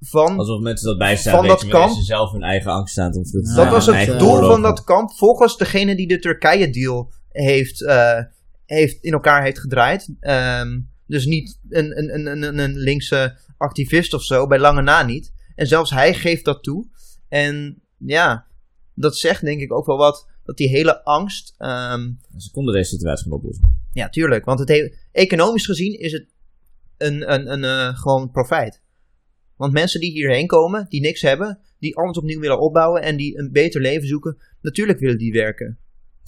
[0.00, 3.18] van alsof mensen dat bijstaan, Van dat kamp- ze zelf hun eigen angst staan te
[3.18, 7.84] Dat Dat Ja, was het doel van dat kamp, volgens degene die de Turkije-deal heeft,
[7.84, 8.20] eh,
[8.64, 10.14] heeft, in elkaar heeft gedraaid.
[10.20, 15.02] Ehm, dus niet een, een, een, een, een linkse activist of zo, bij lange na
[15.02, 15.32] niet.
[15.54, 16.86] En zelfs hij geeft dat toe.
[17.28, 18.46] En ja,
[18.94, 21.54] dat zegt denk ik ook wel wat, dat die hele angst...
[22.36, 23.88] Ze konden deze situatie gaan oplossen.
[23.92, 26.26] ja, tuurlijk, want het he- economisch gezien is het
[26.96, 28.82] een, een, een, eh, gewoon profijt.
[29.56, 33.38] Want mensen die hierheen komen, die niks hebben, die alles opnieuw willen opbouwen en die
[33.38, 35.78] een beter leven zoeken, natuurlijk willen die werken.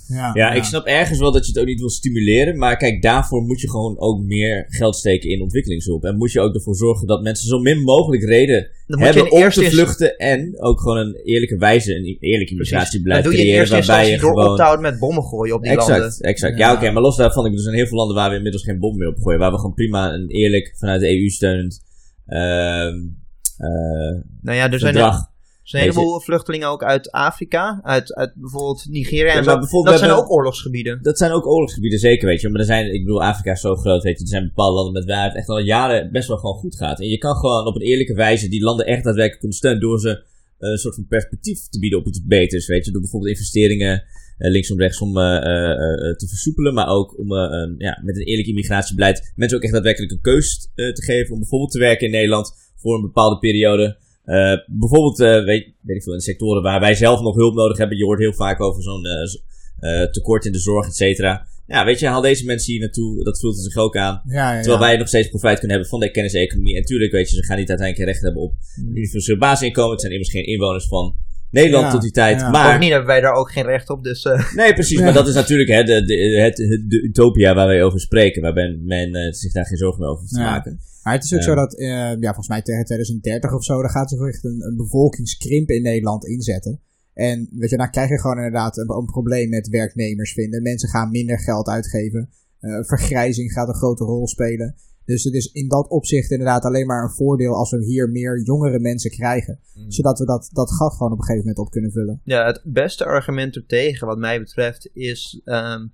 [0.09, 2.59] Ja, Ja, ik snap ergens wel dat je het ook niet wil stimuleren.
[2.59, 6.05] Maar kijk, daarvoor moet je gewoon ook meer geld steken in ontwikkelingshulp.
[6.05, 9.49] En moet je ook ervoor zorgen dat mensen zo min mogelijk reden Dan hebben om
[9.51, 10.17] te vluchten.
[10.17, 13.69] En ook gewoon een eerlijke wijze, een eerlijk immigratiebeleid creëren.
[13.71, 14.51] Waarbij je door gewoon...
[14.51, 16.19] op te houden met bommen gooien op die Exact, landen.
[16.21, 16.59] exact.
[16.59, 16.75] Ja, Ja.
[16.75, 18.79] oké, maar los daarvan, ik bedoel, er zijn heel veel landen waar we inmiddels geen
[18.79, 19.39] bom meer op gooien.
[19.39, 21.83] Waar we gewoon prima een eerlijk, vanuit de EU steunend
[22.27, 22.99] ehm
[23.59, 24.95] eh Nou ja, er zijn,
[25.63, 29.99] er zijn een heleboel vluchtelingen ook uit Afrika, uit, uit bijvoorbeeld Nigeria en Ja, bijvoorbeeld
[29.99, 30.99] Dat zijn ook oorlogsgebieden.
[31.03, 32.49] Dat zijn ook oorlogsgebieden, zeker, weet je.
[32.49, 34.23] Maar er zijn, ik bedoel, Afrika is zo groot, weet je.
[34.23, 37.01] Er zijn bepaalde landen met waar het echt al jaren best wel gewoon goed gaat.
[37.01, 40.01] En je kan gewoon op een eerlijke wijze die landen echt daadwerkelijk kunnen steunen door
[40.01, 40.09] ze
[40.61, 42.91] eh, een soort van perspectief te bieden op iets beters, weet je.
[42.91, 44.05] Door bijvoorbeeld investeringen
[44.39, 47.35] eh, linksom rechtsom eh, te versoepelen, maar ook om
[47.79, 51.71] ja, met een eerlijk immigratiebeleid mensen ook echt daadwerkelijk een keus te geven om bijvoorbeeld
[51.71, 53.99] te werken in Nederland voor een bepaalde periode.
[54.31, 57.79] Eh, bijvoorbeeld, eh, weet, weet ik veel, in sectoren waar wij zelf nog hulp nodig
[57.79, 57.97] hebben.
[57.97, 59.05] Je hoort heel vaak over zo'n
[59.81, 61.47] eh, tekort in de zorg, et cetera.
[61.67, 63.25] Ja, weet je, haal deze mensen hier naartoe.
[63.25, 64.23] Dat voelt zich ook aan.
[64.27, 64.89] Ja, ja, Terwijl ja.
[64.89, 66.77] wij nog steeds profijt kunnen hebben van de kenniseconomie.
[66.77, 69.91] En tuurlijk, weet je, ze gaan niet uiteindelijk recht hebben op een universeel basisinkomen.
[69.91, 71.15] Het zijn immers geen inwoners van
[71.51, 72.41] Nederland Ja, tot die tijd.
[72.41, 72.51] ja.
[72.51, 74.25] Maar, Bovendien hebben wij daar ook geen recht op, dus...
[74.25, 74.99] eh, nee, precies.
[74.99, 75.05] Ja.
[75.05, 76.57] Maar dat is natuurlijk hè, de, de, het,
[76.89, 78.43] de utopia waar wij over spreken.
[78.43, 80.51] Waarbij men eh, zich daar geen zorgen meer over hoeft te Ja.
[80.51, 80.81] maken.
[81.03, 81.89] Maar het is ook zo dat, eh,
[82.21, 85.83] ja, volgens mij tegen 2030 of zo, dan gaat zich echt een, een bevolkingskrimp in
[85.83, 86.81] Nederland inzetten.
[87.15, 90.63] En weet je, dan krijg je gewoon inderdaad een, een probleem met werknemers vinden.
[90.63, 92.31] Mensen gaan minder geld uitgeven.
[92.61, 94.75] Eh, vergrijzing gaat een grote rol spelen.
[95.05, 98.43] Dus het is in dat opzicht inderdaad alleen maar een voordeel als we hier meer
[98.43, 99.59] jongere mensen krijgen.
[99.89, 102.21] Zodat we dat, dat gat gewoon op een gegeven moment op kunnen vullen.
[102.25, 105.87] Ja, het beste argument ertegen, wat mij betreft, is ehm,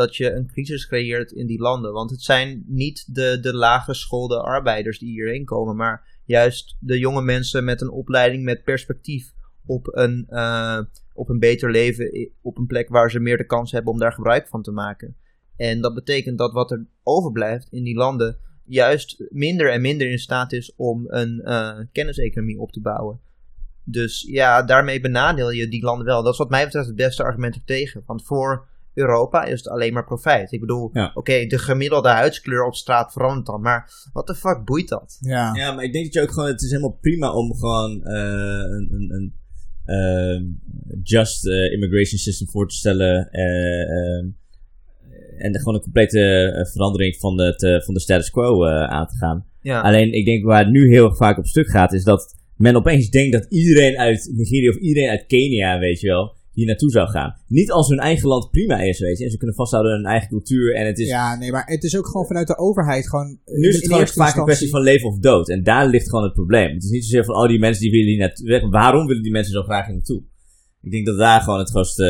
[0.00, 1.92] dat je een crisis creëert in die landen.
[1.92, 7.22] Want het zijn niet de, de laaggeschoolde arbeiders die hierheen komen, maar juist de jonge
[7.22, 9.32] mensen met een opleiding met perspectief
[9.66, 10.80] op een, eh,
[11.14, 14.12] op een beter leven, op een plek waar ze meer de kans hebben om daar
[14.12, 15.16] gebruik van te maken.
[15.56, 20.18] En dat betekent dat wat er overblijft in die landen juist minder en minder in
[20.18, 23.20] staat is om een eh, kenniseconomie op te bouwen.
[23.84, 26.22] Dus ja, daarmee benadeel je die landen wel.
[26.22, 28.02] Dat is wat mij betreft het beste argument er tegen.
[28.06, 30.52] Want voor Europa is het alleen maar profijt.
[30.52, 31.10] Ik bedoel, Ja.
[31.14, 33.60] oké, de gemiddelde huidskleur op straat verandert dan.
[33.60, 35.18] Maar wat de fuck boeit dat?
[35.20, 38.04] Ja, Ja, maar ik denk dat je ook gewoon, het is helemaal prima om gewoon
[38.04, 38.12] eh,
[38.70, 39.34] een, een, een
[39.84, 40.44] ehm,
[41.02, 43.28] just eh, immigration system voor te stellen.
[43.30, 44.26] eh, ehm,
[45.38, 49.16] en gewoon een complete verandering van, het, eh, van de status quo eh, aan te
[49.16, 49.46] gaan.
[49.60, 49.80] Ja.
[49.80, 53.10] Alleen, ik denk waar het nu heel vaak op stuk gaat, is dat men opeens
[53.10, 57.08] denkt dat iedereen uit Nigeria of iedereen uit Kenia, weet je wel, hier naartoe zou
[57.08, 57.34] gaan.
[57.46, 59.24] Niet als hun eigen land prima is, weet je.
[59.24, 60.74] En ze kunnen vasthouden aan hun eigen cultuur.
[60.74, 63.38] En het is, Ja, nee, maar het is ook gewoon vanuit de overheid gewoon...
[63.44, 65.48] nu is het gewoon vaak een kwestie van leven of dood.
[65.48, 66.74] En daar ligt gewoon het probleem.
[66.74, 68.46] Het is niet zozeer van, oh, die mensen die willen hier naartoe.
[68.48, 68.70] weg.
[68.70, 70.22] Waarom willen die mensen zo graag hier naartoe?
[70.82, 72.04] Ik denk dat daar gewoon het grootste,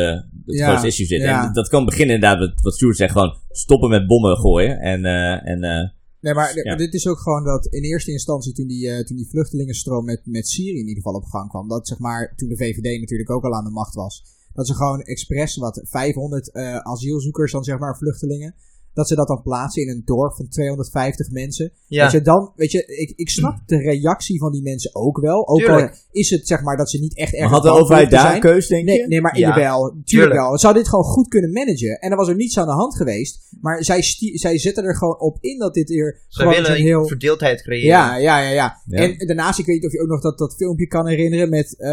[0.45, 1.21] het Ja, grootste issue zit.
[1.21, 1.47] ja.
[1.47, 3.11] En dat kan beginnen inderdaad met wat Stuart zegt.
[3.11, 4.79] Gewoon stoppen met bommen gooien.
[4.79, 5.89] En, eh, en eh,
[6.21, 6.75] Nee, maar Ja.
[6.75, 10.21] dit is ook gewoon dat in eerste instantie toen die, eh, toen die vluchtelingenstroom met,
[10.25, 13.29] met Syrië in ieder geval op gang kwam, dat zeg maar, toen de VVD natuurlijk
[13.31, 17.63] ook al aan de macht was, dat ze gewoon expres wat 500 eh, asielzoekers dan
[17.63, 18.55] zeg maar vluchtelingen,
[18.93, 21.71] dat ze dat dan plaatsen in een dorp van 250 mensen.
[21.87, 22.03] ja.
[22.03, 25.47] Dat je dan, weet je, ik, ik snap de reactie van die mensen ook wel.
[25.47, 26.05] Ook al Tuurlijk.
[26.11, 28.39] is het zeg maar dat ze niet echt erg maar had de overheid daar een
[28.39, 29.07] keus, denk Nee, je?
[29.07, 30.33] nee, maar Ja, jawel, tuurlijk, tuurlijk.
[30.33, 30.57] wel.
[30.57, 31.99] Ze hadden dit gewoon goed kunnen managen.
[31.99, 33.39] En er was er niets aan de hand geweest.
[33.61, 34.01] Maar zij,
[34.33, 37.07] zij zetten er gewoon op in dat dit hier Ze willen zo'n heel...
[37.07, 37.87] verdeeldheid creëren.
[37.87, 38.97] Ja, ja, ja, ja, Ja.
[39.01, 41.75] En daarnaast, ik weet niet of je ook nog dat, dat filmpje kan herinneren met,
[41.79, 41.89] eh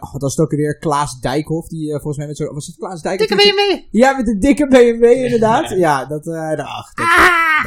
[0.00, 2.66] oh, dat is het ook weer Klaas Dijkhoff, die eh, volgens mij met zo, was
[2.66, 3.28] het Klaas Dijkhoff?
[3.30, 4.00] Dikke BMW!
[4.00, 5.70] Ja, met de dikke BMW inderdaad.
[5.70, 7.06] Ja, dat, eh ach, dat-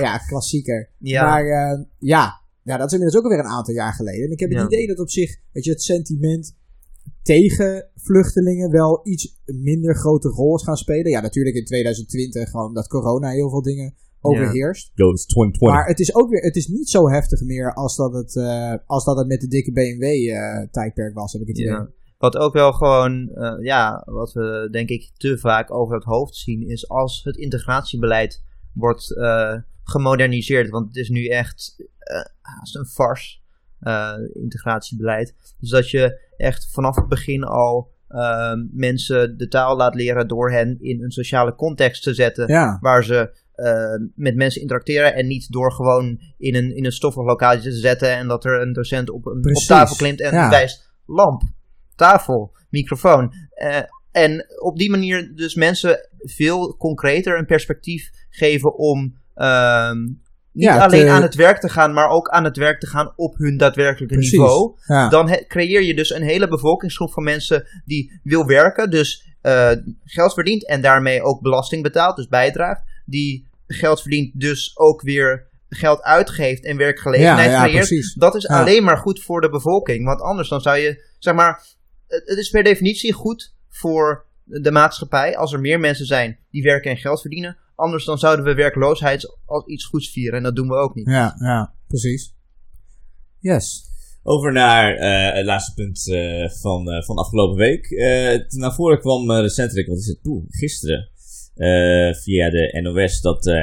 [0.05, 0.89] ja, klassieker.
[0.97, 1.23] Ja.
[1.23, 2.41] Maar eh, ja.
[2.63, 4.25] ja, dat is inmiddels ook alweer een aantal jaar geleden.
[4.25, 4.65] En ik heb het Ja.
[4.65, 6.58] idee dat op zich, weet je, het sentiment
[7.21, 11.12] tegen vluchtelingen wel iets minder grote rol is gaan spelen.
[11.12, 14.91] Ja, natuurlijk in 2020 gewoon dat corona heel veel dingen overheerst.
[14.93, 15.62] Yo, is 2020.
[15.62, 18.73] Maar het is ook weer, het is niet zo heftig meer als dat het, eh,
[18.86, 21.71] als dat het met de dikke BMW eh, tijdperk was, heb ik het idee.
[21.71, 21.89] Ja.
[22.17, 26.36] Wat ook wel gewoon, eh, ja, wat we denk ik te vaak over het hoofd
[26.36, 30.69] zien, is als het integratiebeleid wordt eh, gemoderniseerd.
[30.69, 33.38] Want het is nu echt eh, haast een farce,
[33.79, 35.36] eh, integratiebeleid.
[35.60, 37.97] Dus dat je echt vanaf het begin al
[38.71, 42.47] mensen de taal laat leren door hen in een sociale context te zetten.
[42.47, 43.38] Ja, Waar ze
[44.15, 48.17] met mensen interacteren en niet door gewoon in een, in een stoffig lokaaltje te zetten
[48.17, 50.49] en dat er een docent op, een, op tafel klimt en ja.
[50.49, 51.41] wijst lamp,
[51.95, 53.34] tafel, microfoon.
[54.12, 60.02] En op die manier dus mensen veel concreter een perspectief geven om ehm,
[60.52, 62.88] niet Ja, alleen te- aan het werk te gaan, maar ook aan het werk te
[62.88, 64.32] gaan op hun daadwerkelijke Precies.
[64.32, 64.76] niveau.
[64.86, 65.10] ja.
[65.10, 69.72] Dan he- creëer je dus een hele bevolkingsgroep van mensen die wil werken, dus eh,
[70.04, 72.82] geld verdient en daarmee ook belasting betaalt, dus bijdraagt.
[73.06, 78.19] Die geld verdient, dus ook weer geld uitgeeft en werkgelegenheid Ja, creëert.
[78.19, 81.63] Dat is alleen maar goed voor de bevolking, want anders dan zou je, zeg maar,
[82.08, 86.91] het is per definitie goed voor de maatschappij als er meer mensen zijn die werken
[86.91, 87.58] en geld verdienen.
[87.75, 91.08] Anders dan zouden we werkloosheid als iets goeds vieren en dat doen we ook niet.
[91.08, 92.36] Ja, ja, precies.
[93.39, 93.88] Yes.
[94.23, 97.86] Over naar eh, het laatste punt eh, van, eh, van afgelopen week.
[97.91, 100.19] Eh, naar voren kwam eh, recentelijk, wat is het?
[100.23, 101.10] Oeh, gisteren.
[101.55, 103.53] eh, via de NOS dat eh,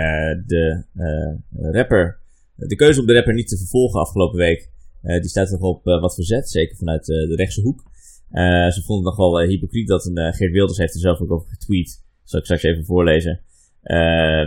[0.46, 2.18] de eh, rapper.
[2.54, 4.70] De keuze om de rapper niet te vervolgen afgelopen week.
[5.02, 7.84] eh, die staat nog op wat verzet, zeker vanuit eh, de rechtse hoek.
[8.30, 11.00] Eh, ze vonden het nog wel eh, hypocriet dat een eh, Geert Wilders heeft er
[11.00, 12.04] zelf ook over getweet.
[12.24, 13.40] Zal ik straks even voorlezen.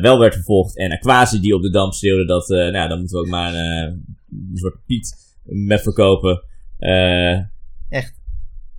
[0.01, 0.77] Wel werd vervolgd.
[0.77, 4.49] En Aquasi die op de dam schreeuwde dat, nou dan moeten we ook maar een
[4.53, 6.43] soort Piet met verkopen.
[6.79, 7.39] Eh,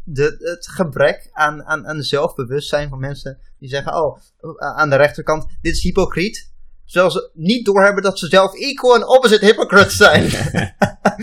[0.04, 4.18] de, het gebrek aan, aan, aan zelfbewustzijn van mensen die zeggen: Oh,
[4.58, 6.49] aan de rechterkant, dit is hypocriet.
[6.90, 10.24] Terwijl ze niet doorhebben dat ze zelf equal en opposite hypocrites zijn.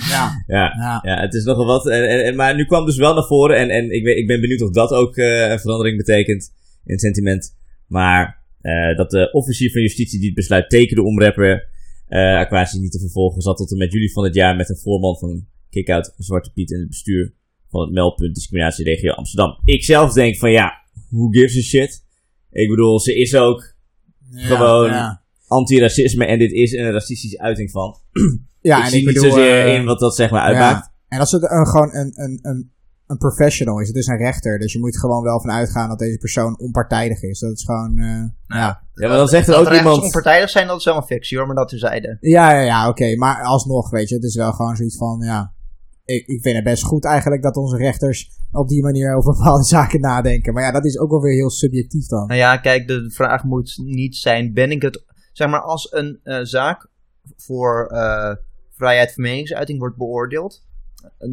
[0.09, 0.99] Ja, ja, ja.
[1.03, 1.87] ja, het is nogal wat.
[1.87, 3.57] En, en, en- maar nu kwam dus wel naar voren.
[3.57, 6.51] En, en ik, ben, ik ben benieuwd of dat ook eh, een verandering betekent
[6.85, 7.55] in het sentiment.
[7.87, 11.69] Maar eh, dat de officier van justitie die het besluit tekende om rapper
[12.07, 14.77] eh Aquasi niet te vervolgen, zat tot en met juli van het jaar met een
[14.77, 17.33] voorman van Kick-Out Zwarte Piet in het bestuur
[17.69, 19.59] van het meldpunt discriminatieregio Amsterdam.
[19.65, 20.71] Ik zelf denk van ja,
[21.09, 22.03] who gives a shit?
[22.51, 23.75] Ik bedoel, ze is ook
[24.31, 27.95] Gewoon- Ja, anti-racisme en dit is een racistische uiting van.
[28.61, 30.85] ja ik en zie ik niet bedoel, zozeer eh, in wat dat zeg maar uitmaakt.
[30.85, 30.91] Ja.
[31.07, 32.71] En als het een, gewoon een, een, een,
[33.07, 34.59] een professional is, het is een rechter.
[34.59, 37.39] Dus je moet gewoon wel van uitgaan dat deze persoon onpartijdig is.
[37.39, 38.85] Dat is gewoon, eh, ja.
[38.93, 40.03] Ja, maar dan zegt er ook iemand...
[40.03, 42.17] onpartijdig zijn, dat is wel een fictie hoor, maar dat terzijde.
[42.19, 43.15] Ja, ja, ja, oké.
[43.15, 45.55] Maar alsnog, weet je, het is wel gewoon zoiets van, ja.
[46.05, 49.63] Ik, ik vind het best goed eigenlijk dat onze rechters op die manier over bepaalde
[49.63, 50.53] zaken nadenken.
[50.53, 52.27] Maar ja, dat is ook wel weer heel subjectief dan.
[52.27, 55.05] Nou ja, kijk, de vraag moet niet zijn: ben ik het.
[55.37, 56.87] Zeg maar, als een eh, zaak
[57.35, 58.35] voor eh,
[58.71, 60.65] vrijheid van meningsuiting wordt beoordeeld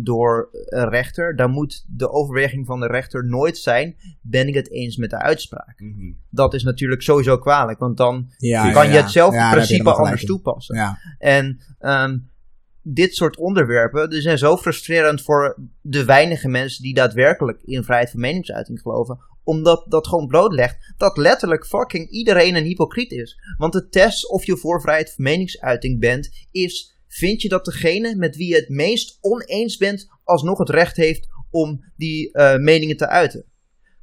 [0.02, 4.70] door een rechter, dan moet de overweging van de rechter nooit zijn: ben ik het
[4.70, 5.82] eens met de uitspraak?
[6.30, 9.02] Dat is natuurlijk sowieso kwalijk, want dan Ja, kan ja, je ja.
[9.02, 10.76] hetzelfde Ja, principe anders toepassen.
[10.76, 12.18] Ja, En ehm,
[12.82, 18.10] dit soort onderwerpen die zijn zo frustrerend voor de weinige mensen die daadwerkelijk in vrijheid
[18.10, 19.18] van meningsuiting geloven.
[19.44, 23.36] Omdat dat gewoon blootlegt dat letterlijk fucking iedereen een hypocriet is.
[23.58, 28.16] Want de test of je voor vrijheid van meningsuiting bent, is: vind je dat degene
[28.16, 32.96] met wie je het meest oneens bent, alsnog het recht heeft om die uh, meningen
[32.96, 33.44] te uiten?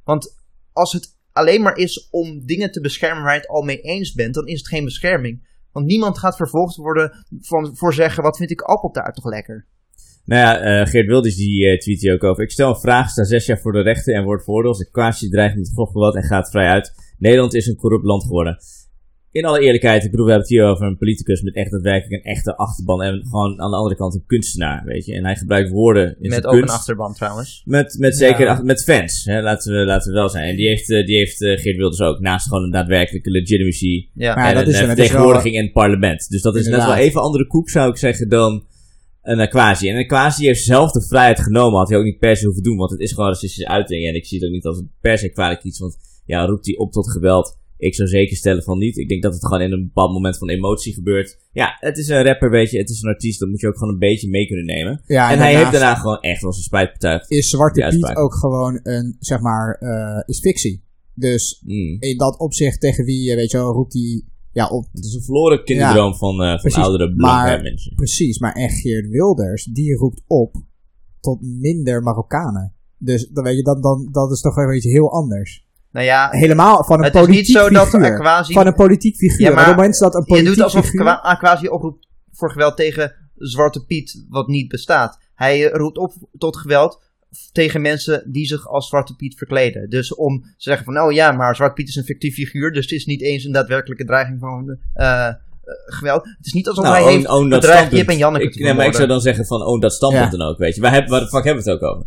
[0.04, 3.80] Want als het alleen maar is om dingen te beschermen waar je het al mee
[3.80, 5.50] eens bent, dan is het geen bescherming.
[5.72, 9.66] Want niemand gaat vervolgd worden van, voor zeggen: wat vind ik appeltaart toch lekker?
[10.24, 12.42] Nou ja, uh, Geert Wilders die uh, tweet hier ook over.
[12.42, 14.80] Ik stel een vraag, sta zes jaar voor de rechter en wordt veroordeeld.
[14.80, 16.92] Ik quasi dreigt met geweld en gaat vrij uit.
[17.18, 18.58] Nederland is een corrupt land geworden.
[19.30, 22.24] In alle eerlijkheid, ik bedoel, we hebben het hier over een politicus met echt daadwerkelijk
[22.24, 23.02] een echte achterban.
[23.02, 25.14] En gewoon aan de andere kant een kunstenaar, weet je.
[25.14, 26.68] En hij gebruikt woorden in Met ook kunst.
[26.68, 27.62] een achterban trouwens.
[27.64, 28.62] Met, met zeker, ja.
[28.62, 30.48] met fans, hè, laten, we, laten we wel zijn.
[30.48, 34.08] En die heeft, uh, die heeft Geert Wilders ook, naast gewoon een daadwerkelijke legitimacy.
[34.14, 34.48] Ja.
[34.48, 36.28] En dat een, is een vertegenwoordiging in het parlement.
[36.28, 38.64] Dus dat is net wel even andere koek, zou ik zeggen, dan
[39.22, 39.88] een Aquasi.
[39.88, 41.78] En Aquasi heeft zelf de vrijheid genomen.
[41.78, 44.06] Had hij ook niet per se hoeven doen, want het is gewoon racistische uiting.
[44.06, 45.78] En ik zie het ook niet als een per se kwalijk iets.
[45.78, 47.60] Want ja, roept hij op tot geweld.
[47.76, 48.96] Ik zou zeker stellen van niet.
[48.96, 51.38] Ik denk dat het gewoon in een bepaald moment van emotie gebeurt.
[51.52, 52.78] Ja, het is een rapper, weet je.
[52.78, 53.40] Het is een artiest.
[53.40, 55.02] Dat moet je ook gewoon een beetje mee kunnen nemen.
[55.06, 57.30] Ja, en, en hij heeft daarna gewoon echt wel zijn spijt betuigd.
[57.30, 60.82] Is Zwarte Piet ook gewoon een, zeg maar, uh, is fictie.
[61.14, 61.96] Dus mm.
[61.98, 65.22] in dat opzicht tegen wie, weet je wel, roept hij ja, op, het is een
[65.22, 67.94] verloren kinderdroom van, uh, van oudere blanke mensen.
[67.94, 70.56] Precies, maar en Geert Wilders, die roept op
[71.20, 72.74] tot minder Marokkanen.
[72.98, 75.66] Dus dan weet je, dan, dan, dat is toch wel iets heel anders.
[75.90, 78.00] Nou ja, helemaal van een het politiek is niet zo figuur.
[78.00, 78.52] dat Aquasi...
[78.52, 79.48] Van een politiek figuur.
[79.48, 81.20] Ja, maar op het dat een politiek je doet alsof figuur...
[81.20, 85.18] Aquasi oproept voor geweld tegen Zwarte Piet, wat niet bestaat.
[85.34, 87.02] Hij roept op tot geweld
[87.52, 89.90] tegen mensen die zich als Zwarte Piet verkleden.
[89.90, 92.84] Dus om te zeggen van, oh ja, maar Zwarte Piet is een fictief figuur, dus
[92.84, 95.28] het is niet eens een daadwerkelijke dreiging van uh,
[95.86, 96.24] geweld.
[96.24, 98.74] Het is niet alsof nou, hij own, heeft own bedreigd Jip en Janneke ik, nee,
[98.74, 100.38] maar ik zou dan zeggen van, own dat standpunt ja.
[100.38, 100.80] dan ook, weet je.
[100.80, 102.06] Waar, heb, waar de fuck hebben we het ook over?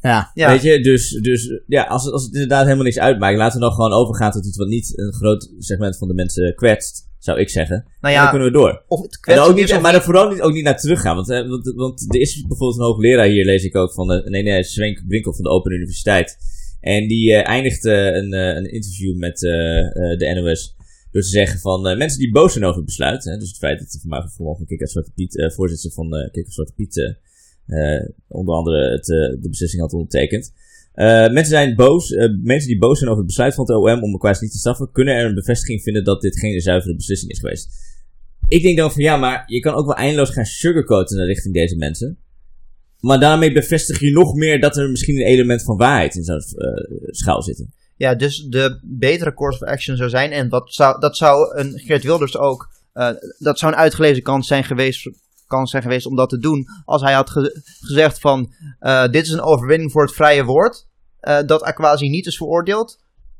[0.00, 0.30] Ja.
[0.34, 0.48] ja.
[0.48, 3.64] Weet je, dus, dus ja, als het, als het inderdaad helemaal niks uitmaakt, laten we
[3.64, 7.40] dan gewoon overgaan tot iets wat niet een groot segment van de mensen kwetst zou
[7.40, 7.84] ik zeggen.
[8.00, 8.82] Nou ja, dan kunnen we door.
[8.88, 11.14] Of het en ook niet, maar er vooral niet, ook niet naar teruggaan.
[11.14, 14.22] Want, eh, want, want er is bijvoorbeeld een hoogleraar hier, lees ik ook, van de,
[14.28, 16.36] nee, nee, Brinkel van de Open Universiteit.
[16.80, 20.76] En die uh, eindigt uh, een, uh, een interview met de NOS
[21.12, 23.24] door te zeggen van mensen die boos zijn over het besluit.
[23.24, 27.16] Hè, dus het feit dat de vanmorgen Kikker Zwarte Piet, voorzitter van Kikker Zwarte Piet,
[28.28, 29.04] onder andere het,
[29.40, 30.52] de beslissing had ondertekend.
[30.94, 32.10] Uh, mensen zijn boos.
[32.10, 34.58] Uh, mensen die boos zijn over het besluit van het OM om Aquas niet te
[34.58, 37.68] straffen, kunnen er een bevestiging vinden dat dit geen zuivere beslissing is geweest.
[38.48, 41.76] Ik denk dan van ja, maar je kan ook wel eindeloos gaan sugarcoaten richting deze
[41.76, 42.18] mensen.
[42.98, 46.36] Maar daarmee bevestig je nog meer dat er misschien een element van waarheid in zo'n
[46.36, 47.66] uh, schuil zit.
[47.96, 51.78] Ja, dus de betere course of action zou zijn, en wat zou, dat zou een
[51.78, 52.70] Geert Wilders ook,
[53.38, 55.10] dat zou een uitgelezen kans zijn geweest
[55.50, 56.66] kans zijn geweest om dat te doen.
[56.84, 60.86] Als hij had ge gezegd van uh, dit is een overwinning voor het vrije woord.
[61.22, 62.98] Uh, dat Aquasi niet is veroordeeld.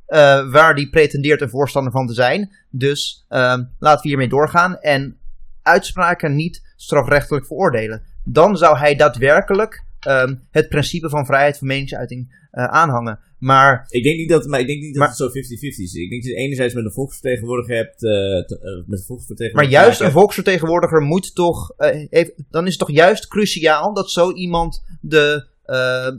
[0.09, 2.57] Uh, waar die pretendeert een voorstander van te zijn.
[2.71, 3.27] Dus
[3.79, 4.79] laten we hiermee doorgaan.
[4.79, 5.19] En
[5.63, 8.03] uitspraken niet strafrechtelijk veroordelen.
[8.25, 13.19] Dan zou hij daadwerkelijk um, het principe van vrijheid van meningsuiting aanhangen.
[13.41, 15.95] Maar, ik denk niet dat, maar ik denk niet dat het zo 50-50 is.
[15.95, 18.03] Ik denk dat je enerzijds met een volksvertegenwoordiger hebt.
[18.03, 21.73] Uh, te, met een volksvertegenwoordiger maar juist een volksvertegenwoordiger moet toch.
[21.79, 25.49] Uh, heeft, dan is het toch juist cruciaal dat zo iemand de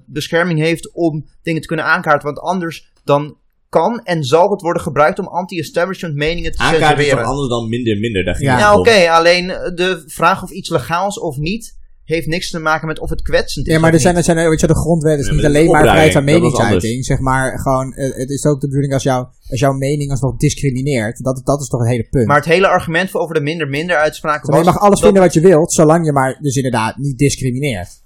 [0.05, 2.25] bescherming heeft om dingen te kunnen aankaarten.
[2.25, 3.37] Want anders dan
[3.69, 6.87] kan en zal het worden gebruikt om anti-establishment meningen te censureren.
[6.87, 8.23] Aankaarten is anders dan minder minder.
[8.23, 8.89] Daar ja, ja oké.
[8.89, 11.79] Okay, alleen de vraag of iets legaal is of niet
[12.11, 13.73] heeft niks te maken met of het kwetsend is.
[13.73, 16.13] Ja, maar er zijn, er zijn, weet je, de grondwet is niet alleen maar vrijheid
[16.13, 17.05] van meningsuiting.
[17.05, 20.37] Zeg maar gewoon, eh, het is ook de bedoeling als, jou, als jouw mening alsnog
[20.37, 21.23] discrimineert.
[21.23, 22.27] Dat, dat is toch het hele punt.
[22.27, 24.59] Maar het hele argument voor over de minder-minder uitspraken was...
[24.59, 27.99] Je mag alles vinden wat je wilt, zolang je maar dus inderdaad niet discrimineert.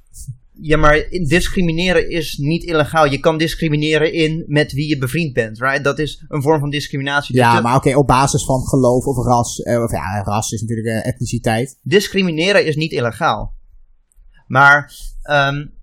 [0.62, 3.06] Ja, maar discrimineren is niet illegaal.
[3.06, 5.84] Je kan discrimineren in met wie je bevriend bent, right?
[5.84, 7.36] Dat is een vorm van discriminatie.
[7.36, 9.62] Ja, maar oké, op basis van geloof of ras.
[9.62, 11.80] Eh, of ja, ras is natuurlijk uh, etniciteit.
[11.82, 13.55] Discrimineren is niet illegaal.
[14.48, 14.94] Maar
[15.30, 15.74] um,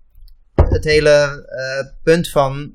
[0.54, 2.72] het hele uh, punt van,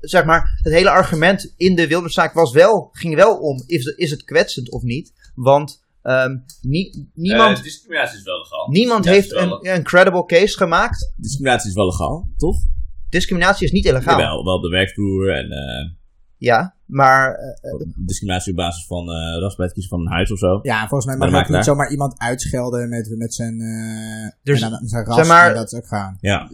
[0.00, 4.10] zeg maar, het hele argument in de Wilderszaak was wel, ging wel om, is, is
[4.10, 5.12] het kwetsend of niet?
[5.34, 7.58] Want um, nie, niemand...
[7.58, 8.68] Uh, discriminatie is wel legaal.
[8.68, 11.12] Niemand heeft een, een credible case gemaakt.
[11.16, 12.56] Discriminatie is wel legaal, toch?
[13.08, 14.18] Discriminatie is niet illegaal.
[14.18, 15.46] Jawel, wel op de werkvloer en...
[15.52, 15.98] Uh,
[16.36, 17.38] ja, maar...
[17.62, 20.58] Uh, discriminatie op basis van uh, ras bij het kiezen van een huis of zo.
[20.62, 24.88] Ja, volgens mij mag je niet zomaar iemand uitschelden met, met zijn, uh, dus, en
[24.88, 25.16] zijn ras.
[25.16, 26.16] Zeg maar, dat is ook gaan.
[26.20, 26.50] Ja.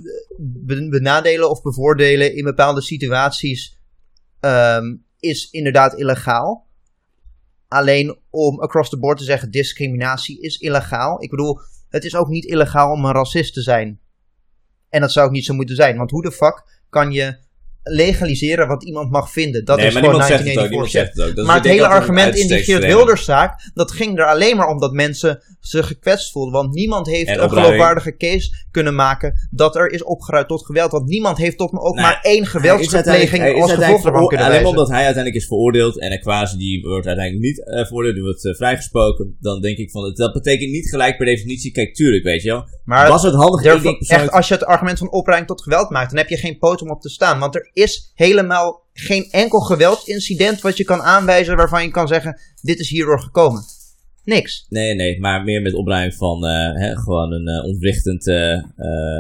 [0.91, 3.79] Benadelen of bevoordelen in bepaalde situaties
[4.41, 6.67] um, is inderdaad illegaal.
[7.69, 11.23] Alleen om across the board te zeggen discriminatie is illegaal.
[11.23, 14.01] Ik bedoel, het is ook niet illegaal om een racist te zijn.
[14.89, 15.97] En dat zou ook niet zo moeten zijn.
[15.97, 17.39] Want hoe de fuck kan je
[17.89, 19.65] legaliseren wat iemand mag vinden.
[19.65, 20.71] Dat nee, is maar gewoon niemand zegt het ook.
[20.71, 21.37] Niemand 1984 zegt het ook.
[21.37, 24.81] Dus maar het hele argument in die Geert Wilderszaak, dat ging er alleen maar om
[24.81, 26.53] dat mensen zich gekwetst voelden.
[26.53, 27.67] Want niemand heeft En een opruiming.
[27.67, 30.91] geloofwaardige case kunnen maken dat er is opgeruid tot geweld.
[30.91, 32.47] Want niemand heeft tot ook maar één
[33.57, 37.07] is als gevolg daarvan kunnen Alleen omdat hij uiteindelijk is veroordeeld en Aquasi die wordt
[37.07, 40.89] uiteindelijk niet eh veroordeeld, die wordt eh, vrijgesproken, dan denk ik van, dat- betekent niet
[40.89, 42.65] gelijk per definitie, kijk tuurlijk, weet je wel.
[42.85, 43.63] Maar was het handig?
[44.09, 46.83] echt, als je het argument van opruiming tot geweld maakt, dan heb je geen poot
[46.83, 47.39] om op te staan.
[47.39, 52.41] Want er is helemaal geen enkel geweldincident wat je kan aanwijzen waarvan je kan zeggen,
[52.63, 53.63] dit is hierdoor gekomen.
[54.27, 54.67] Niks.
[54.69, 58.63] Nee, nee, maar meer met opruiming van eh, hè, gewoon een eh, ontwrichtend eh, eh,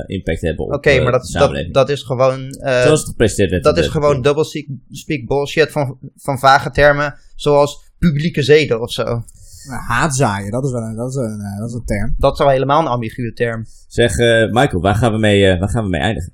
[0.07, 1.75] impact hebben op Oké, maar de dat, samenleving.
[1.75, 2.51] dat, dat is gewoon...
[2.51, 3.63] eh, Zoals het gepresenteerd werd.
[3.65, 8.81] Dat is de- gewoon double speak, speak bullshit van, van vage termen, zoals publieke zeden
[8.81, 9.05] of zo.
[9.05, 12.15] Nou, haatzaaien, dat is wel een, dat is een, dat is een term.
[12.19, 13.65] Dat zou helemaal een ambiguë term.
[13.89, 16.33] Zeg, eh, Michael, waar gaan we mee, eh, waar gaan we mee eindigen?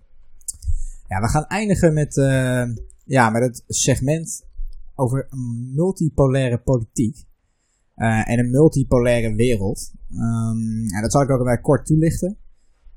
[1.08, 2.64] Ja, we gaan eindigen met, eh,
[3.04, 4.46] ja, met het segment
[4.94, 5.28] over
[5.74, 7.16] multipolaire politiek.
[7.94, 9.92] Eh, en een multipolaire wereld.
[10.10, 12.36] Ehm, en dat zal ik ook even kort toelichten.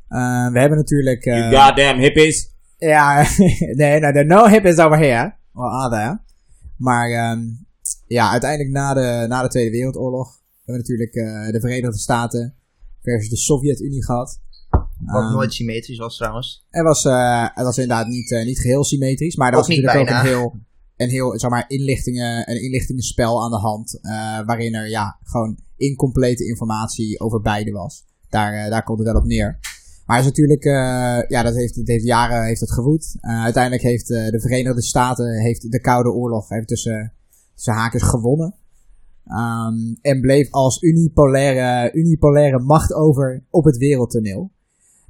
[0.08, 1.26] Eh, we hebben natuurlijk...
[1.26, 2.54] eh, you goddamn hippies.
[2.78, 3.26] Ja,
[3.82, 5.34] nee, no, there are no hippies over here.
[5.52, 6.20] Well, are there?
[6.78, 7.42] Maar ehm,
[8.08, 12.56] ja, uiteindelijk na de, na de Tweede Wereldoorlog hebben we natuurlijk eh, de Verenigde Staten
[13.02, 14.40] versus de Sovjet-Unie gehad.
[15.06, 16.66] Wat Ehm, nooit symmetrisch was trouwens.
[16.70, 20.12] het was, eh, het was inderdaad niet, niet geheel symmetrisch, maar Ook was niet natuurlijk
[20.12, 20.56] ook een heel,
[20.98, 25.60] een heel zeg maar, inlichtingen, een inlichtingenspel aan de hand, eh, waarin er ja, gewoon
[25.78, 28.06] incomplete informatie over beide was.
[28.30, 29.60] Daar, eh, daar komt het wel op neer.
[30.06, 33.16] Maar is natuurlijk, eh, ja, dat heeft, het heeft jaren heeft het gewoed.
[33.20, 37.14] Uiteindelijk heeft de Verenigde Staten heeft de Koude Oorlog even tussen,
[37.54, 38.56] tussen haakjes gewonnen.
[39.26, 44.52] Ehm, en bleef als unipolaire, unipolaire macht over op het wereldtoneel.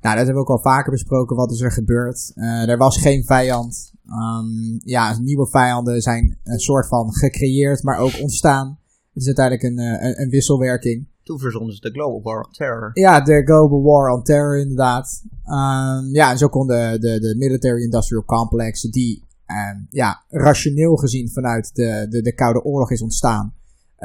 [0.05, 1.35] Nou, dat hebben we ook al vaker besproken.
[1.35, 2.31] Wat is er gebeurd?
[2.35, 3.93] Eh, er was geen vijand.
[4.05, 8.79] Ehm, ja, nieuwe vijanden zijn een soort van gecreëerd, maar ook ontstaan.
[9.13, 11.07] Het is uiteindelijk een, eh, een, een wisselwerking.
[11.23, 12.91] Toen verzonden ze de Global War on Terror.
[12.93, 15.23] Ja, de Global War on Terror inderdaad.
[15.43, 20.95] Ehm, ja, en zo kon de, de, de Military Industrial Complex, die ehm, ja, rationeel
[20.95, 23.53] gezien vanuit de, de, de Koude Oorlog is ontstaan.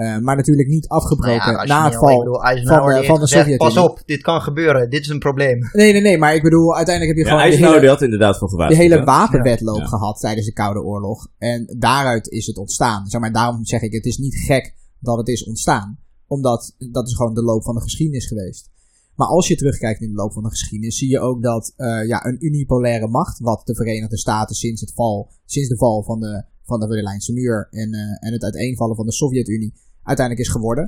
[0.01, 3.01] Eh, maar natuurlijk niet afgebroken Nou ja, na het rationeel, ik val bedoel, Eisenhower van
[3.01, 4.91] de- van gezegd, Pas op, dit kan gebeuren.
[4.91, 5.59] Dit is een probleem.
[5.73, 8.03] Nee, nee, nee, maar ik bedoel, uiteindelijk heb je Ja, gewoon de Eisenhower hele, had
[8.03, 9.87] inderdaad voor de hele wapenwetloop Ja.
[9.87, 11.29] gehad tijdens de Koude Oorlog.
[11.39, 13.07] En daaruit is het ontstaan.
[13.07, 15.99] Zeg maar, daarom zeg ik, het is niet gek dat het is ontstaan.
[16.27, 18.71] Omdat dat is gewoon de loop van de geschiedenis geweest.
[19.15, 22.07] Maar als je terugkijkt in de loop van de geschiedenis, zie je ook dat eh,
[22.07, 26.21] ja, een unipolaire macht, wat de Verenigde Staten sinds, het val, sinds de val van
[26.21, 29.75] de, van de Berlijnse muur en, eh, en het uiteenvallen van de Sovjet-Unie,
[30.11, 30.87] uiteindelijk is geworden.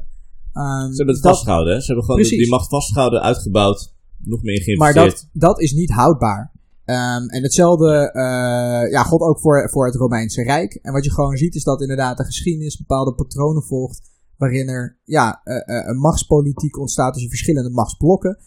[0.53, 1.81] Ehm, Ze hebben het dat- vastgehouden, hè?
[1.81, 5.29] Ze hebben gewoon die macht vastgehouden, uitgebouwd, nog meer Maar geïnvesteerd.
[5.33, 6.53] dat, dat is niet houdbaar.
[6.85, 10.75] Ehm, en hetzelfde eh ja, God ook voor, voor het Romeinse Rijk.
[10.75, 14.11] En wat je gewoon ziet is dat inderdaad de geschiedenis bepaalde patronen volgt.
[14.37, 18.39] Waarin er ja, eh, eh, een machtspolitiek ontstaat tussen verschillende machtsblokken.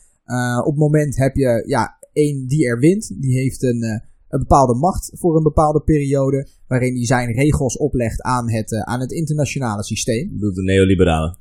[0.59, 3.21] Op het moment heb je ja, één die er wint.
[3.21, 3.83] Die heeft een,
[4.29, 6.47] een bepaalde macht voor een bepaalde periode.
[6.67, 10.23] Waarin hij zijn regels oplegt aan het, eh, aan het internationale systeem.
[10.25, 11.37] Ik bedoel, de neoliberalen.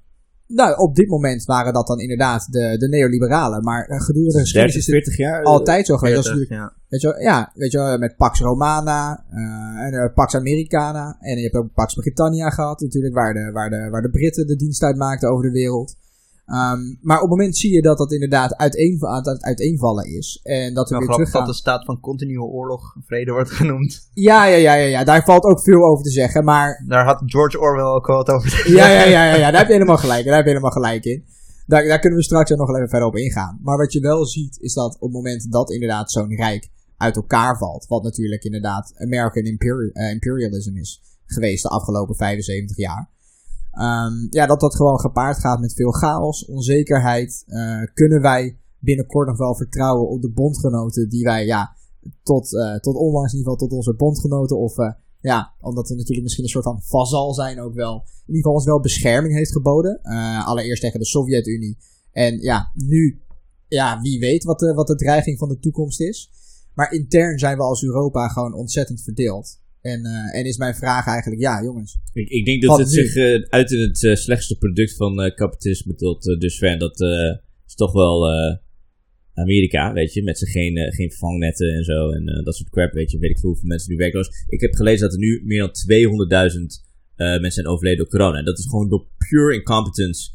[0.46, 3.62] Nou, op dit moment waren dat dan inderdaad de, de neoliberalen.
[3.62, 5.42] Maar eh, gedurende de 30, geschiedenis is dit 40 jaar?
[5.42, 6.16] altijd zo geweest.
[6.16, 6.82] Dat is 40, natuurlijk ja.
[6.88, 11.16] Weet je wel, ja, weet je wel, met Pax Romana eh, en eh, Pax Americana.
[11.20, 14.46] En je hebt ook Pax Britannia gehad, natuurlijk, waar de, waar de, waar de Britten
[14.46, 15.96] de dienst uitmaakten over de wereld.
[16.46, 20.40] Ehm, maar op het moment zie je dat dat inderdaad uiteen, aan het uiteenvallen is.
[20.42, 24.10] En dat we Wel weer grappig dat de staat van continue oorlog vrede wordt genoemd.
[24.14, 26.44] Ja, ja, ja, ja, ja, daar valt ook veel over te zeggen.
[26.44, 29.50] Maar Daar had George Orwell ook wel wat over te ja, ja, ja, ja, ja,
[29.50, 30.24] daar heb je helemaal gelijk.
[30.24, 31.24] Daar heb je helemaal gelijk in.
[31.66, 33.58] Daar, daar kunnen we straks ook nog even verder op ingaan.
[33.62, 37.16] Maar wat je wel ziet, is dat op het moment dat inderdaad zo'n rijk uit
[37.16, 43.12] elkaar valt, wat natuurlijk inderdaad American eh, imperialism is geweest de afgelopen 75 jaar.
[43.74, 47.44] Ehm, ja, dat dat gewoon gepaard gaat met veel chaos, onzekerheid.
[47.46, 51.76] eh, kunnen wij binnenkort nog wel vertrouwen op de bondgenoten die wij, ja,
[52.22, 55.94] tot, eh, tot onlangs in ieder geval tot onze bondgenoten of eh, ja, omdat we
[55.94, 57.94] natuurlijk misschien een soort van vazal zijn ook wel.
[57.94, 60.00] In ieder geval ons wel bescherming heeft geboden.
[60.44, 61.78] Allereerst tegen de Sovjet-Unie.
[62.12, 63.22] En ja, nu,
[63.68, 66.30] ja, wie weet wat de, wat de dreiging van de toekomst is.
[66.74, 69.60] Maar intern zijn we als Europa gewoon ontzettend verdeeld.
[69.92, 71.98] En, eh, en is mijn vraag eigenlijk, ja jongens.
[72.12, 72.92] Ik, ik denk dat het nu?
[72.92, 76.68] zich eh, uit in het eh, slechtste product van kapitalisme tot dusver.
[76.68, 77.00] En dat
[77.66, 78.28] is toch wel
[79.34, 80.22] Amerika, weet je.
[80.22, 82.10] Met zijn geen, geen vangnetten en zo.
[82.10, 83.18] En dat soort crap, weet je.
[83.18, 84.28] Weet ik veel hoeveel mensen nu werkloos.
[84.48, 85.72] Ik heb gelezen dat er nu meer dan
[86.50, 86.82] 200.000
[87.16, 88.38] eh, mensen zijn overleden door corona.
[88.38, 90.30] En dat is gewoon door pure incompetence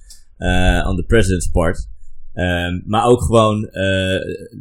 [0.87, 1.87] on the president's part.
[2.33, 3.69] Ehm, maar ook gewoon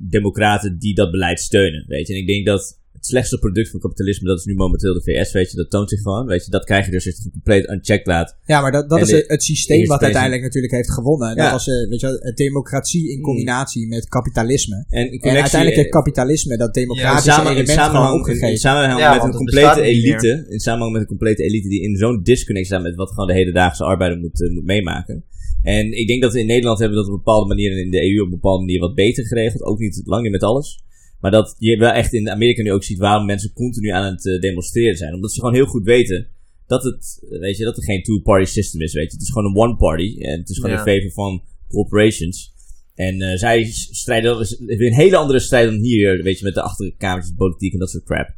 [0.09, 2.13] democraten die dat beleid steunen, weet je.
[2.15, 5.33] En ik denk dat het slechtste product van kapitalisme, dat is nu momenteel de VS,
[5.33, 7.33] weet je, dat toont zich gewoon, weet je, dat krijg je dus als je het
[7.33, 8.37] compleet unchecked laat.
[8.45, 11.29] Ja, maar dat, dat En is de- het systeem wat uiteindelijk natuurlijk heeft gewonnen.
[11.37, 11.53] Dat Ja.
[11.53, 13.23] was eh, weet je, democratie in Mm.
[13.23, 14.85] combinatie met kapitalisme.
[14.89, 18.51] En, uiteindelijk heeft kapitalisme dat democratische samen- in element gewoon opgegeven.
[18.51, 21.97] in samenhang Ja, met een complete elite, in samenhang met een complete elite die in
[21.97, 25.25] zo'n disconnect staat met wat gewoon de hedendaagse arbeider moet, eh, moet meemaken.
[25.63, 28.03] En ik denk dat we in Nederland hebben dat op bepaalde manieren en in de
[28.03, 29.63] EU op een bepaalde manier wat beter geregeld.
[29.63, 30.83] Ook niet lang niet met alles.
[31.21, 34.27] Maar dat je wel echt in Amerika nu ook ziet waarom mensen continu aan het
[34.27, 35.15] eh, demonstreren zijn.
[35.15, 36.29] Omdat ze gewoon heel goed weten
[36.67, 39.13] dat het, eh, weet je, dat er geen two-party system is, weet je.
[39.13, 40.17] Het is gewoon een one-party.
[40.21, 40.85] En het is gewoon Ja.
[40.85, 42.53] in favor van corporations.
[42.95, 46.55] En eh, zij strijden, dat is een hele andere strijd dan hier, weet je, met
[46.55, 48.29] de achterkamertjes, politiek en dat soort crap.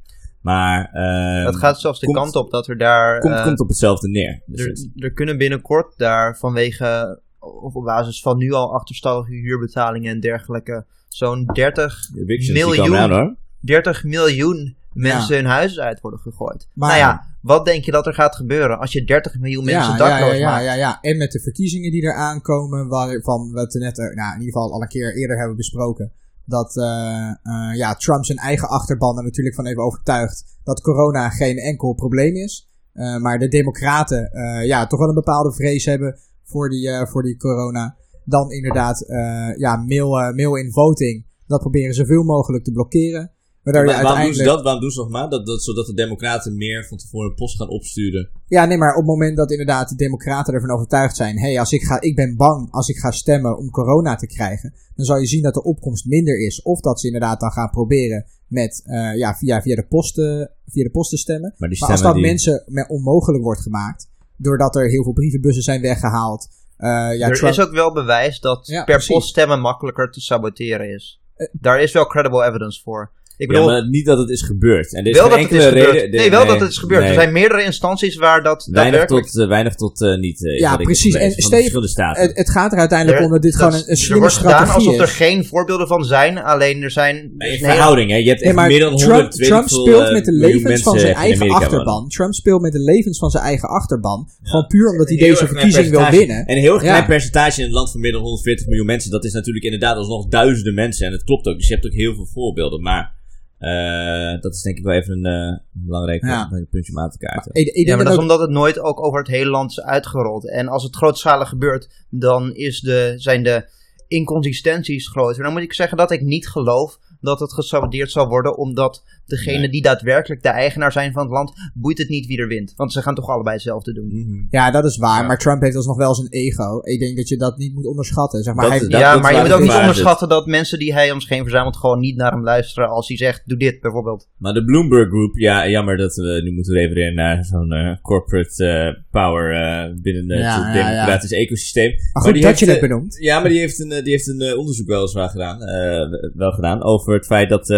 [0.41, 3.21] Maar, eh Het gaat zelfs de komt- kant op dat er daar...
[3.21, 4.43] komt, komt op hetzelfde neer.
[4.47, 9.33] Dus er, het- er kunnen binnenkort daar vanwege, of op basis van nu al achterstallige
[9.33, 13.37] huurbetalingen en dergelijke, zo'n 30, de evictions die miljoen- komen aan, hoor.
[13.61, 16.69] 30 miljoen mensen hun huis uit worden gegooid.
[16.75, 19.93] Maar- nou ja, wat denk je dat er gaat gebeuren als je 30 miljoen mensen
[19.93, 20.65] ja, ja, dakloos ja, ja, maakt?
[20.65, 20.99] ja, ja.
[21.01, 24.73] En met de verkiezingen die er aankomen, waarvan we het net nou, in ieder geval
[24.73, 26.13] al een keer eerder hebben besproken.
[26.45, 31.29] Dat eh, eh, ja, Trump zijn eigen achterban er natuurlijk van even overtuigd dat corona
[31.29, 32.69] geen enkel probleem is.
[32.93, 37.07] Eh, maar de democraten eh, ja, toch wel een bepaalde vrees hebben voor die, eh,
[37.07, 37.97] voor die corona.
[38.31, 41.27] Dan inderdaad eh, ja, mail, eh, mail-in voting.
[41.47, 43.33] Dat proberen zoveel mogelijk te blokkeren.
[43.63, 44.63] Waardoor je Maar waarom doen ze dat?
[44.63, 45.29] Waarom doen ze nog maar?
[45.29, 48.31] Dat, dat, zodat de democraten meer van tevoren post gaan opsturen.
[48.47, 51.39] Ja, nee, maar op het moment dat inderdaad de democraten ervan overtuigd zijn...
[51.39, 54.27] hé, hey, als ik, ga, ik ben bang als ik ga stemmen om corona te
[54.27, 54.75] krijgen...
[54.95, 56.63] dan zal je zien dat de opkomst minder is.
[56.63, 60.45] Of dat ze inderdaad dan gaan proberen met, eh, ja, via, via, de post, eh,
[60.67, 61.55] via de post te stemmen.
[61.59, 62.33] Maar die Maar als stemmen dat die...
[62.33, 64.11] mensen me- onmogelijk wordt gemaakt...
[64.37, 66.49] doordat er heel veel brievenbussen zijn weggehaald...
[66.81, 69.15] eh, ja, er Trump- is ook wel bewijs dat Ja, per precies.
[69.15, 71.21] post stemmen makkelijker te saboteren is.
[71.37, 71.47] Eh.
[71.53, 73.11] Daar is wel credible evidence voor.
[73.41, 74.95] Ik Ja, bedoel, maar niet dat het is gebeurd.
[74.95, 75.93] En er is wel geen dat het is gebeurd.
[75.95, 76.11] reden...
[76.21, 77.01] nee, wel dat het is gebeurd.
[77.01, 77.09] nee.
[77.09, 80.45] Er zijn meerdere instanties waar dat Weinig tot, eh, weinig tot eh, niet.
[80.47, 81.15] eh, Ja, precies.
[81.15, 81.79] En Steve,
[82.13, 84.21] het, het gaat er uiteindelijk Er- om dat dit dat- gewoon een, een er slimme
[84.21, 87.33] wordt gedaan strategie alsof er geen voorbeelden van zijn, alleen er zijn...
[87.37, 88.17] Nee, in verhouding, hè.
[88.17, 90.83] Je hebt Nee, echt maar meer dan Trump, 100 weet Trump speelt met de levens
[90.83, 91.95] van zijn eigen Amerika achterban.
[91.95, 92.09] wonen.
[92.09, 94.29] Trump speelt met de levens van zijn eigen achterban.
[94.43, 96.45] Gewoon puur omdat hij deze verkiezing wil winnen.
[96.47, 99.11] En een heel klein percentage in een land van meer dan 140 miljoen mensen.
[99.11, 101.07] Dat is natuurlijk inderdaad alsnog duizenden mensen.
[101.07, 101.57] En het klopt ook.
[101.57, 102.83] Dus je hebt ook heel veel voorbeelden.
[102.83, 103.19] Maar
[103.61, 106.49] eh, dat is denk ik wel even een eh, belangrijk Ja.
[106.71, 107.55] puntje om aan te kaarten.
[107.55, 109.71] Ik, ik Ja, maar dat dat is omdat het nooit ook over het hele land
[109.71, 110.51] is uitgerold.
[110.51, 113.69] En als het grootschalig gebeurt, dan is de, zijn de
[114.09, 115.43] inconsistenties groter.
[115.43, 119.59] Dan moet ik zeggen dat ik niet geloof dat het gesaboteerd zal worden, omdat degene
[119.59, 119.69] Nee.
[119.71, 122.73] die daadwerkelijk de eigenaar zijn van het land, boeit het niet wie er wint.
[122.77, 124.07] Want ze gaan toch allebei hetzelfde doen.
[124.09, 124.45] Mhm.
[124.51, 125.21] ja, dat is waar.
[125.21, 125.27] Ja.
[125.27, 126.81] Maar Trump heeft alsnog wel zijn ego.
[126.83, 128.43] Ik denk dat je dat niet moet onderschatten.
[128.43, 130.47] Zeg maar, Dat hij, dat- ja, dat maar je moet het ook niet onderschatten dat
[130.47, 133.43] mensen die hij om zich heen verzamelt gewoon niet naar hem luisteren als hij zegt,
[133.45, 134.29] doe dit bijvoorbeeld.
[134.37, 138.65] Maar de Bloomberg Group, ja, jammer dat we nu moeten refereren naar zo'n eh, corporate
[138.67, 141.91] eh, power eh, binnen het Ja, democratische ecosysteem.
[142.13, 143.17] maar goed die dat je heeft, het eh, benoemt.
[143.21, 147.15] Ja, maar die heeft een, die heeft een onderzoek weliswaar gedaan, eh, wel gedaan over
[147.15, 147.69] het feit dat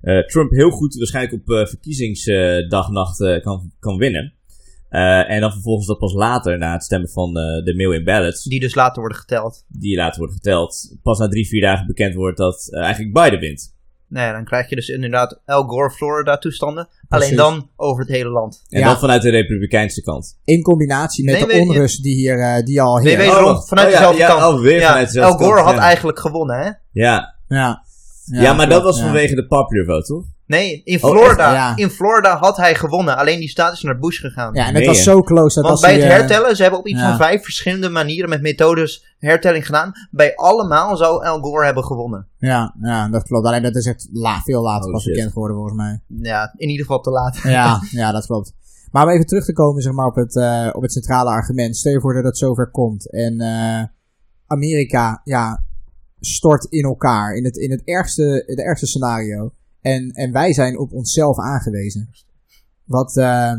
[0.00, 4.32] eh, eh, Trump heel goed waarschijnlijk op eh, verkiezingsdagnacht eh, kan, kan winnen.
[4.88, 8.44] Eh, en dan vervolgens dat pas later, na het stemmen van eh, de mail-in ballots,
[8.44, 9.64] Die dus later worden geteld.
[9.68, 13.76] die later worden geteld, pas na drie, vier dagen bekend wordt dat eigenlijk Biden wint.
[14.10, 16.88] Nee, dan krijg je dus inderdaad Al Gore, Florida toestanden.
[17.08, 18.64] Alleen dan over het hele land.
[18.68, 18.86] En Ja.
[18.86, 20.38] dan vanuit de republikeinse kant.
[20.44, 23.24] In combinatie met Nee, de je- onrust die hier eh, die al Nee, heerst.
[23.26, 23.52] je waarom?
[23.52, 23.68] wacht.
[23.68, 24.54] Vanuit Oh, ja, dezelfde ja, kant.
[24.54, 25.82] oh, weer Ja, vanuit dezelfde Al Gore kant, had ja.
[25.82, 26.70] eigenlijk gewonnen, hè?
[26.92, 27.82] Ja, Ja.
[28.30, 29.04] Ja, maar dat was ja.
[29.04, 30.24] vanwege de popular vote, toch?
[30.46, 31.54] Nee, in Oh, Florida, echt?
[31.54, 31.76] Ja.
[31.76, 33.16] in Florida had hij gewonnen.
[33.16, 34.54] Alleen die staat is naar Bush gegaan.
[34.54, 36.80] Ja, en het was zo close dat Want als bij het eh, hertellen, ze hebben
[36.80, 37.08] op iets ja.
[37.08, 39.92] van vijf verschillende manieren met methodes hertelling gedaan.
[40.10, 42.26] Bij allemaal zou Al Gore hebben gewonnen.
[42.38, 43.46] Ja, ja, dat klopt.
[43.46, 45.12] Alleen dat is echt la, veel later Oh, pas shit.
[45.12, 46.00] bekend geworden volgens mij.
[46.06, 47.38] Ja, in ieder geval te laat.
[47.58, 48.52] Ja, ja, dat klopt.
[48.90, 51.76] Maar om even terug te komen zeg maar, op, het, eh, op het centrale argument.
[51.76, 53.82] Stel je voor dat het zover komt en eh,
[54.46, 55.64] Amerika ja,
[56.20, 59.52] stort in elkaar in het, in het ergste, het ergste scenario.
[59.80, 62.10] En, en wij zijn op onszelf aangewezen.
[62.84, 63.52] Wat, eh,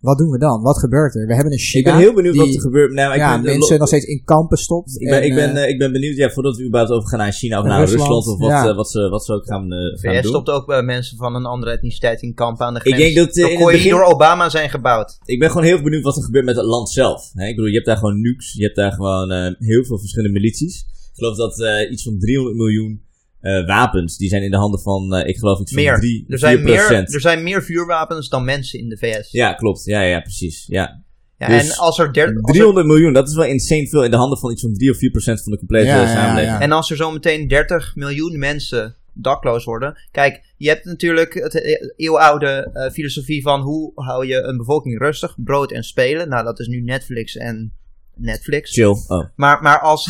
[0.00, 0.62] wat doen we dan?
[0.62, 1.26] Wat gebeurt er?
[1.26, 2.92] We hebben een Ik ben heel benieuwd die wat er gebeurt.
[2.92, 5.00] Nou, ik ja, ben, mensen nog steeds in kampen stopt.
[5.00, 7.18] Ik ben, en, ik, ben, eh, eh, ik ben benieuwd, ja, voordat we überhaupt overgaan
[7.18, 8.74] naar China of naar Rusland, Rusland, of wat, ja.
[8.74, 10.30] wat, ze, wat ze ook gaan, eh, De gaan VS doen.
[10.30, 13.14] stopt ook bij mensen van een andere etniciteit in kampen aan de Ik grens.
[13.14, 15.18] denk dat, in het begin- door Obama zijn gebouwd.
[15.24, 17.30] Ik ben gewoon heel benieuwd wat er gebeurt met het land zelf.
[17.32, 17.46] Hè?
[17.46, 20.32] Ik bedoel, je hebt daar gewoon nukes, je hebt daar gewoon eh, heel veel verschillende
[20.32, 20.86] milities.
[21.14, 23.02] Ik geloof dat eh, iets van 300 miljoen
[23.40, 25.96] eh, wapens, die zijn in de handen van, eh, ik geloof iets van Meer.
[25.98, 26.62] 3, Er zijn 4%.
[26.64, 29.30] meer, er zijn meer vuurwapens dan mensen in de VS.
[29.30, 29.84] Ja, klopt.
[29.84, 30.66] Ja, ja, precies.
[30.66, 31.02] Ja.
[31.38, 34.04] Ja, Dus en als er, der, als er 300 miljoen, dat is wel insane veel
[34.04, 36.06] in de handen van iets van 3 of 4 procent van de complete Ja, ja,
[36.14, 36.52] samenleving.
[36.52, 36.60] ja.
[36.60, 39.98] En als er zometeen 30 miljoen mensen dakloos worden.
[40.10, 41.54] Kijk, je hebt natuurlijk het
[41.96, 46.28] eeuwenoude eh, filosofie van hoe hou je een bevolking rustig, brood en spelen.
[46.28, 47.72] Nou, dat is nu Netflix en
[48.14, 48.72] Netflix.
[48.72, 48.94] Chill.
[49.08, 49.24] Oh.
[49.36, 50.08] Maar, maar als,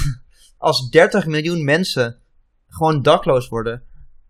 [0.64, 2.16] als 30 miljoen mensen
[2.68, 3.82] gewoon dakloos worden,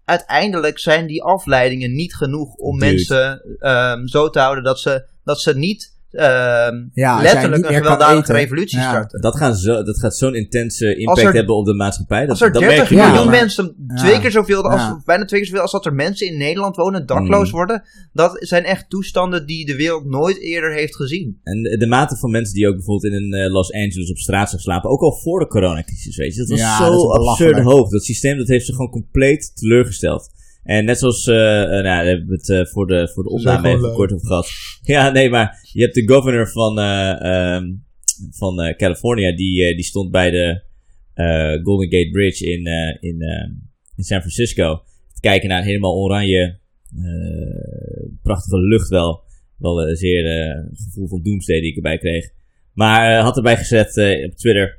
[0.04, 2.86] uiteindelijk zijn die afleidingen niet genoeg om Dude.
[2.86, 7.74] mensen ehm, zo te houden dat ze, dat ze niet Ja, als jij letterlijk een
[7.74, 8.88] gewelddadige revolutie Ja.
[8.90, 9.20] starten.
[9.20, 12.20] Dat, gaan zo, dat gaat zo'n intense impact er- hebben op de maatschappij.
[12.20, 13.30] Dat, Als er dat 30 merk je Ja, nu miljoen al.
[13.32, 13.94] maar- mensen, Ja.
[13.94, 15.02] twee keer zoveel, als, Ja.
[15.04, 17.56] bijna twee keer zoveel als dat er mensen in Nederland wonen, dakloos Mm.
[17.56, 21.40] worden, dat zijn echt toestanden die de wereld nooit eerder heeft gezien.
[21.42, 24.16] En de, de mate van mensen die ook bijvoorbeeld in een, eh, Los Angeles op
[24.18, 26.38] straat zou slapen, ook al voor de coronacrisis, weet je.
[26.40, 27.62] Dat was Ja, zo dat absurd belachelijk.
[27.66, 27.90] hoog.
[27.90, 30.30] Dat systeem dat heeft ze gewoon compleet teleurgesteld.
[30.64, 33.68] En net zoals, eh, nou, daar hebben we het eh, voor de, voor de opname
[33.68, 34.48] even kort over gehad.
[34.82, 37.72] Ja, nee, maar je hebt de governor van, eh, ehm,
[38.30, 40.62] van California, die, die stond bij de
[41.62, 42.66] Golden Gate Bridge in,
[43.00, 43.50] in, eh,
[43.96, 44.82] in San Francisco.
[45.12, 46.58] Te kijken naar een helemaal oranje,
[48.22, 49.22] prachtige lucht wel.
[49.58, 50.24] Wel een zeer
[50.74, 52.30] gevoel van doomsday die ik erbij kreeg.
[52.72, 53.88] Maar had erbij gezet
[54.24, 54.78] op Twitter: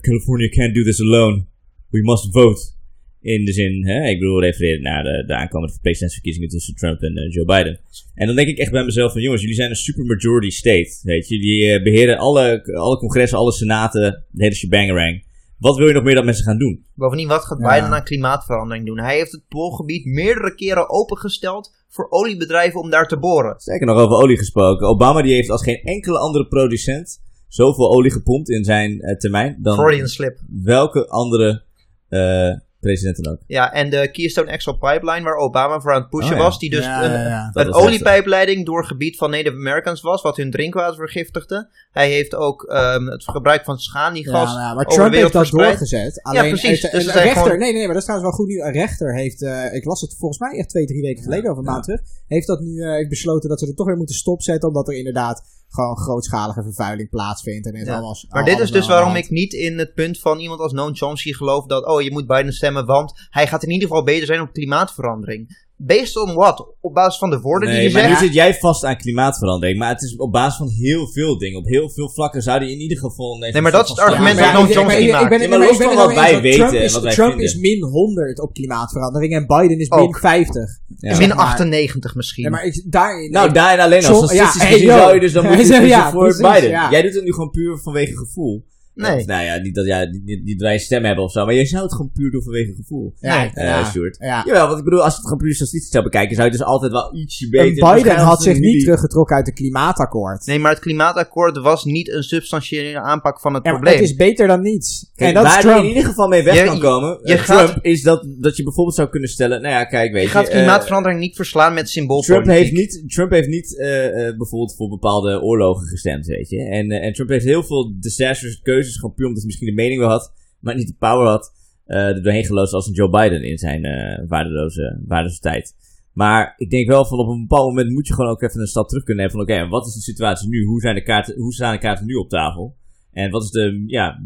[0.00, 1.44] California can't do this alone.
[1.90, 2.75] We must vote.
[3.20, 7.16] In de zin, hè, ik bedoel, refereren naar de, de aankomende presidentsverkiezingen tussen Trump en
[7.16, 7.80] eh, Joe Biden.
[8.14, 11.28] En dan denk ik echt bij mezelf van, jongens, jullie zijn een supermajority state, weet
[11.28, 11.38] je.
[11.38, 15.24] Die eh, beheren alle, alle congressen, alle senaten, de hele shebangerang.
[15.58, 16.84] Wat wil je nog meer dat mensen gaan doen?
[16.94, 17.74] Bovendien, wat gaat Ja.
[17.74, 18.98] Biden aan klimaatverandering doen?
[18.98, 23.60] Hij heeft het poolgebied meerdere keren opengesteld voor oliebedrijven om daar te boren.
[23.60, 24.88] Sterker nog, over olie gesproken.
[24.88, 29.58] Obama die heeft als geen enkele andere producent zoveel olie gepompt in zijn eh, termijn
[29.62, 30.38] dan Freudian slip.
[30.62, 31.62] welke andere
[32.08, 33.38] eh, president dan ook.
[33.46, 36.42] Ja, en de Keystone XL pipeline waar Obama voor aan het pushen Oh ja.
[36.42, 37.68] was, die dus Ja, een, ja, ja.
[37.70, 41.68] Oliepijpleiding door het gebied van Native Americans was, wat hun drinkwater vergiftigde.
[41.90, 45.32] Hij heeft ook ehm, het gebruik van schaliegas Ja, nou, maar over Trump de heeft
[45.32, 45.68] wereld dat verspreid.
[45.78, 46.22] doorgezet.
[46.22, 46.82] Alleen precies.
[46.82, 48.66] het- Dus een rechter, gewoon- nee, nee, maar dat is trouwens wel goed nieuws.
[48.66, 51.64] Een rechter heeft, eh, ik las het volgens mij echt twee, drie weken geleden, over
[51.64, 54.14] een maand terug, heeft dat nu eh, heeft besloten dat ze er toch weer moeten
[54.14, 57.66] stopzetten, omdat er inderdaad gewoon grootschalige vervuiling plaatsvindt.
[57.66, 57.92] En Ja.
[57.92, 59.24] allemaal, Maar dit is dus waarom hand.
[59.24, 62.26] ik niet in het punt van iemand als Noam Chomsky geloof dat, oh, je moet
[62.26, 65.65] Biden stemmen, want hij gaat in ieder geval beter zijn op klimaatverandering.
[65.78, 66.66] Based on what?
[66.80, 68.20] Op basis van de woorden Nee, die je maar zegt?
[68.20, 69.78] nu zit jij vast aan klimaatverandering.
[69.78, 71.58] Maar het is op basis van heel veel dingen.
[71.58, 73.36] Op heel veel vlakken zou die in ieder geval...
[73.38, 75.28] Nee, maar dat is het argument Ja, dat Noam ik- Chomsky ik- ik maakt.
[75.28, 77.46] ben- Ja, maar los van wat wij weten Trump en is, wat wij Trump vinden.
[77.46, 80.18] is min 100 op klimaatverandering en Biden is min Ook.
[80.18, 80.54] 50.
[80.54, 81.08] Ja.
[81.08, 81.36] Min zeg maar.
[81.46, 82.42] 98 misschien.
[82.42, 84.14] Nee, maar ik, daar, Nou, daarin alleen al.
[84.14, 86.68] Som- Statistisch ja, hey, gezien zou je dus dan moeten Ja, voor Biden.
[86.70, 86.90] ja.
[86.90, 88.64] Jij doet het nu gewoon puur vanwege gevoel.
[88.96, 89.24] Nee.
[89.24, 91.44] Nou ja, niet dat ja, niet, niet, dat wij een stem hebben of zo.
[91.44, 93.14] Maar je zou het gewoon puur doen vanwege gevoel.
[93.20, 93.50] ja, Nee.
[93.54, 94.16] Eh ja, Stuart.
[94.20, 94.42] ja.
[94.46, 96.62] Jawel, want ik bedoel, als je het gewoon puur statistisch zou bekijken, zou je dus
[96.66, 97.64] altijd wel ietsje En beter...
[97.68, 100.46] Biden waarschijnlijk had zich niet teruggetrokken uit het klimaatakkoord.
[100.46, 103.94] Nee, maar het klimaatakkoord was niet een substantiële aanpak van het Ja, probleem.
[103.94, 105.10] het is beter dan niets.
[105.14, 105.82] Kijk, en dat waar is je Trump.
[105.82, 108.56] in ieder geval mee weg Je- kan komen, je eh, gaat- Trump, is dat, dat
[108.56, 111.74] je bijvoorbeeld zou kunnen stellen, nou ja, kijk, weet je gaat eh, klimaatverandering niet verslaan
[111.74, 112.52] met Trump symboolpolitiek.
[112.52, 116.62] heeft niet, Trump heeft niet eh, eh, bijvoorbeeld voor bepaalde oorlogen gestemd, weet je.
[116.68, 120.00] En, en Trump heeft heel veel disastrous keuzes, gewoon puur omdat hij misschien de mening
[120.00, 121.52] wel had, maar niet de power had,
[121.84, 125.74] eh er doorheen geloosd als een Joe Biden in zijn eh waardeloze, waardeloze tijd.
[126.12, 128.66] Maar ik denk wel van op een bepaald moment moet je gewoon ook even een
[128.66, 130.64] stap terug kunnen nemen van oké, wat is de situatie nu?
[130.64, 132.76] Hoe, zijn de kaarten, hoe staan de kaarten nu op tafel?
[133.12, 134.22] En wat is de ja,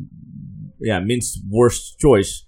[0.78, 2.42] ja, minst worst choice?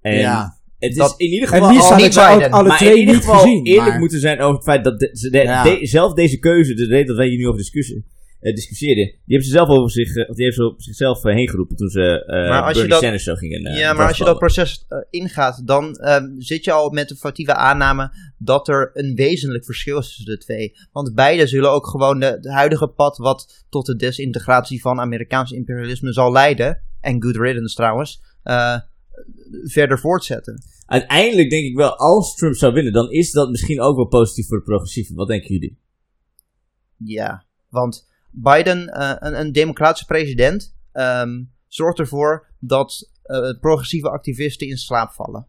[0.00, 0.58] En Ja.
[0.78, 2.50] het is Dat- in ieder En geval al- niet Biden.
[2.50, 3.64] alle maar twee in ieder niet geval gezien.
[3.66, 5.62] eerlijk maar- moeten zijn over het feit dat de, ze de- Ja.
[5.62, 8.04] de- zelf deze keuze, de reden dat wij hier nu over discussie,
[8.52, 11.48] discussiëren, die hebben ze zelf over zich, eh, die hebben ze op zichzelf eh, heen
[11.48, 14.86] geroepen toen ze je Bernie dat- Sanders zo gingen ja, maar als je dat proces
[15.10, 19.98] ingaat, dan ehm, zit je al met de foutieve aanname dat er een wezenlijk verschil
[19.98, 20.72] is tussen de twee.
[20.92, 25.50] Want beide zullen ook gewoon de, de huidige pad wat tot de desintegratie van Amerikaans
[25.50, 28.22] imperialisme zal leiden, en good riddance trouwens,
[29.64, 30.62] verder voortzetten.
[30.86, 34.46] Uiteindelijk denk ik wel, als Trump zou winnen, dan is dat misschien ook wel positief
[34.46, 35.14] voor de progressieven.
[35.14, 35.78] Wat denken jullie?
[36.96, 44.66] Ja, want Biden, eh, een, een democratische president, ehm, zorgt ervoor dat eh, progressieve activisten
[44.66, 45.46] in slaap vallen.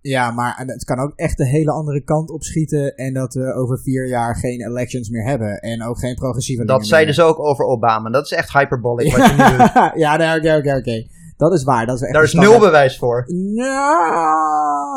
[0.00, 2.96] Ja, maar het kan ook echt de hele andere kant opschieten.
[2.96, 5.58] En dat we over vier jaar geen elections meer hebben.
[5.60, 8.10] En ook geen progressieve Dat zeiden ze ook over Obama.
[8.10, 10.00] Dat is echt hyperbolic wat je nu doet.
[10.00, 11.06] Ja, oké, oké, oké.
[11.38, 11.86] Dat is waar.
[11.86, 13.24] Dat is echt Daar is nul bewijs voor.
[13.26, 13.64] No,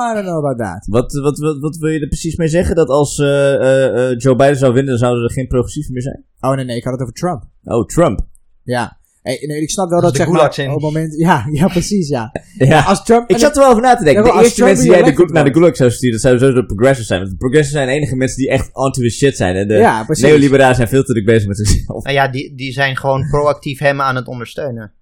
[0.09, 0.85] I don't know about that.
[0.89, 2.75] Wat, wat, wat, wat wil je er precies mee zeggen?
[2.75, 6.01] Dat als eh, eh, eh, Joe Biden zou winnen, dan zouden er geen progressieven meer
[6.01, 6.25] zijn?
[6.39, 7.43] Oh nee, nee, ik had het over Trump.
[7.63, 8.19] Oh, Trump.
[8.63, 8.99] Ja.
[9.21, 11.15] Hey, nee, ik snap wel Dat de zeg maar, op het moment...
[11.17, 12.31] Ja, ja, precies, ja.
[12.57, 12.81] Ja.
[12.81, 13.29] Als Trump...
[13.29, 14.23] Ik zat er wel over na te denken.
[14.23, 16.21] Ja, de als eerste Trump mensen die jij de naar de gulag zou sturen, dat
[16.21, 17.19] zouden sowieso de progressives zijn.
[17.19, 19.55] Want de progressives zijn de enige mensen die echt onto the shit zijn.
[19.55, 22.03] En de ja, neoliberalen zijn veel te druk bezig met zichzelf.
[22.03, 24.93] Nou ja, die, die zijn gewoon proactief hem aan het ondersteunen.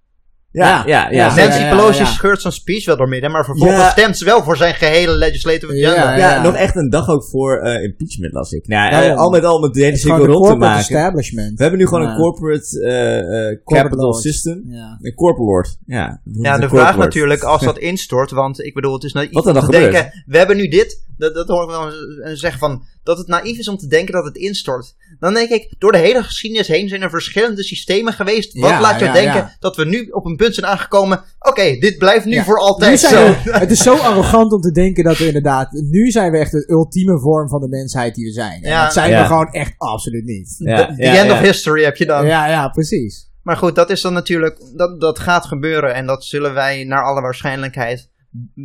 [0.51, 1.09] Ja, ja, ja.
[1.11, 2.05] Ja, Nancy ja, Pelosi ja.
[2.05, 3.89] scheurt zijn speech wel door midden, maar vervolgens Ja.
[3.89, 6.15] stemt ze wel voor zijn gehele legislative Ja, agenda.
[6.17, 8.67] Ja, nog echt een dag ook voor eh, impeachment las ik.
[8.67, 10.79] Nou, Ja, eh, al met al met de hele cirkel rond te maken.
[10.79, 11.57] establishment.
[11.57, 12.09] We hebben nu gewoon Ja.
[12.09, 14.21] een corporate eh, eh, Corporate capital lord.
[14.21, 14.63] system.
[14.67, 14.97] Ja.
[15.01, 15.77] Een corporate lord.
[15.85, 19.43] Ja, Ja, de vraag natuurlijk als dat instort, want ik bedoel, het is er om
[19.43, 19.91] dan te gebeurt.
[19.91, 21.91] denken, we hebben nu dit, dat, dat hoor ik wel
[22.29, 24.95] eens zeggen van, dat het naïef is om te denken dat het instort.
[25.19, 28.59] Dan denk ik, door de hele geschiedenis heen zijn er verschillende systemen geweest.
[28.59, 29.55] Wat Ja, laat je ja, denken ja.
[29.59, 32.43] dat we nu op een punt zijn aangekomen, oké, dit blijft nu Ja.
[32.43, 33.09] voor altijd zo.
[33.25, 35.71] we- het is zo arrogant om te denken dat we inderdaad...
[35.71, 38.63] Nu zijn we echt de ultieme vorm van de mensheid die we zijn.
[38.63, 39.21] En dat zijn Ja.
[39.21, 40.55] we gewoon echt absoluut niet.
[40.57, 41.33] Ja, The ja, end ja.
[41.33, 42.25] of history heb je dan.
[42.25, 43.27] Ja, ja, precies.
[43.43, 47.03] Maar goed, dat is dan natuurlijk, dat, dat gaat gebeuren en dat zullen wij naar
[47.03, 48.09] alle waarschijnlijkheid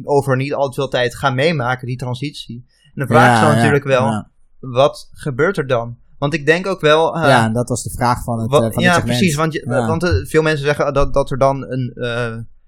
[0.04, 2.64] over niet al te veel tijd gaan meemaken, die transitie.
[2.94, 4.26] En de vraag is dan natuurlijk wel,
[4.60, 5.96] wat gebeurt er dan?
[6.18, 8.62] Want ik denk ook wel, eh, Ja, en dat was de vraag van het, Wat-
[8.62, 9.34] eh, van ja, het precies.
[9.34, 9.86] Want, je, Ja.
[9.86, 11.92] want eh, veel mensen zeggen dat, dat er dan een,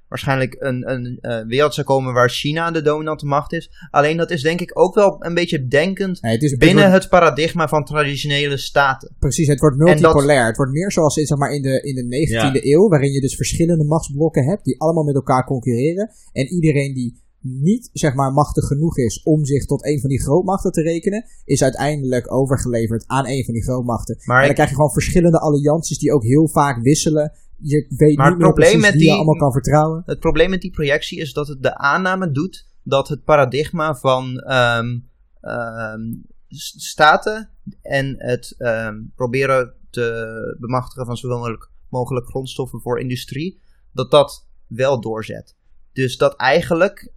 [0.08, 3.70] waarschijnlijk een, een eh, wereld zou komen waar China de dominante macht is.
[3.90, 6.84] Alleen dat is denk ik ook wel een beetje denkend Nee, het is, het binnen
[6.88, 9.14] wordt- het paradigma van traditionele staten.
[9.18, 10.46] Precies, het wordt dat- multipolair.
[10.46, 13.20] Het wordt meer zoals in, zeg maar, in, de, in de 19e eeuw, waarin je
[13.20, 16.10] dus verschillende machtsblokken hebt die allemaal met elkaar concurreren.
[16.32, 20.22] En iedereen die niet zeg maar, machtig genoeg is om zich tot een van die
[20.22, 24.16] grootmachten te rekenen, is uiteindelijk overgeleverd aan een van die grootmachten.
[24.24, 27.32] Maar en dan krijg je gewoon verschillende allianties die ook heel vaak wisselen.
[27.58, 30.02] Je weet Maar niet het meer precies met wie die- je allemaal kan vertrouwen.
[30.06, 34.38] Het probleem met die projectie is dat het de aanname doet dat het paradigma van
[34.38, 34.98] ehm,
[35.40, 36.00] ehm,
[36.76, 37.50] staten
[37.82, 43.60] en het ehm, proberen te bemachtigen van zoveel mogelijk, mogelijk grondstoffen voor industrie,
[43.92, 45.56] dat dat wel doorzet.
[45.92, 47.10] Dus dat eigenlijk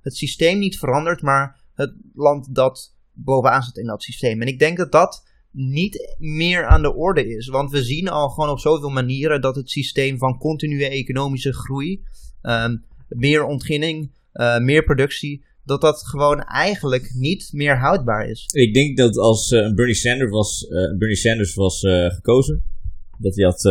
[0.00, 4.40] het systeem niet verandert, maar het land dat bovenaan zit in dat systeem.
[4.40, 5.27] En ik denk dat dat
[5.58, 7.48] niet meer aan de orde is.
[7.48, 12.02] Want we zien al gewoon op zoveel manieren dat het systeem van continue economische groei,
[12.42, 12.76] ehm,
[13.08, 18.48] meer ontginning, eh, meer productie, dat dat gewoon eigenlijk niet meer houdbaar is.
[18.52, 22.62] Ik denk dat als eh, Bernie Sanders was, eh, Bernie Sanders was gekozen,
[23.18, 23.64] dat hij had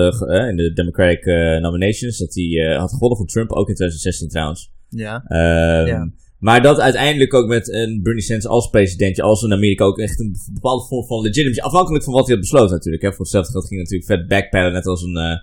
[0.49, 1.25] in de Democratic
[1.61, 4.71] nominations, dat hij had gewonnen van Trump, ook in 2016 trouwens.
[4.89, 5.23] Ja.
[5.27, 6.11] Ehm, Ja.
[6.39, 10.19] Maar dat uiteindelijk ook met een Bernie Sanders als presidentje, als in Amerika ook echt
[10.19, 13.03] een bepaalde vorm van legitimacy, afhankelijk van wat hij had besloten natuurlijk.
[13.03, 13.09] Hè.
[13.09, 15.39] Voor hetzelfde geld ging natuurlijk vet backpedalen, net als een, eh,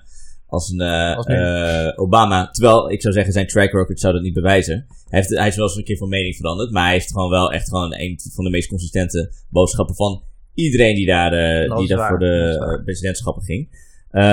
[0.47, 2.51] als een eh, Als eh, Obama.
[2.51, 4.87] Terwijl, ik zou zeggen, zijn track record zou dat niet bewijzen.
[5.09, 7.31] Hij, heeft, hij is wel eens een keer van mening veranderd, maar hij heeft gewoon
[7.31, 10.23] wel echt gewoon een van de meest consistente boodschappen van
[10.55, 11.31] iedereen die daar,
[11.77, 13.69] die daar voor de presidentschappen ging.
[14.15, 14.25] Ehm,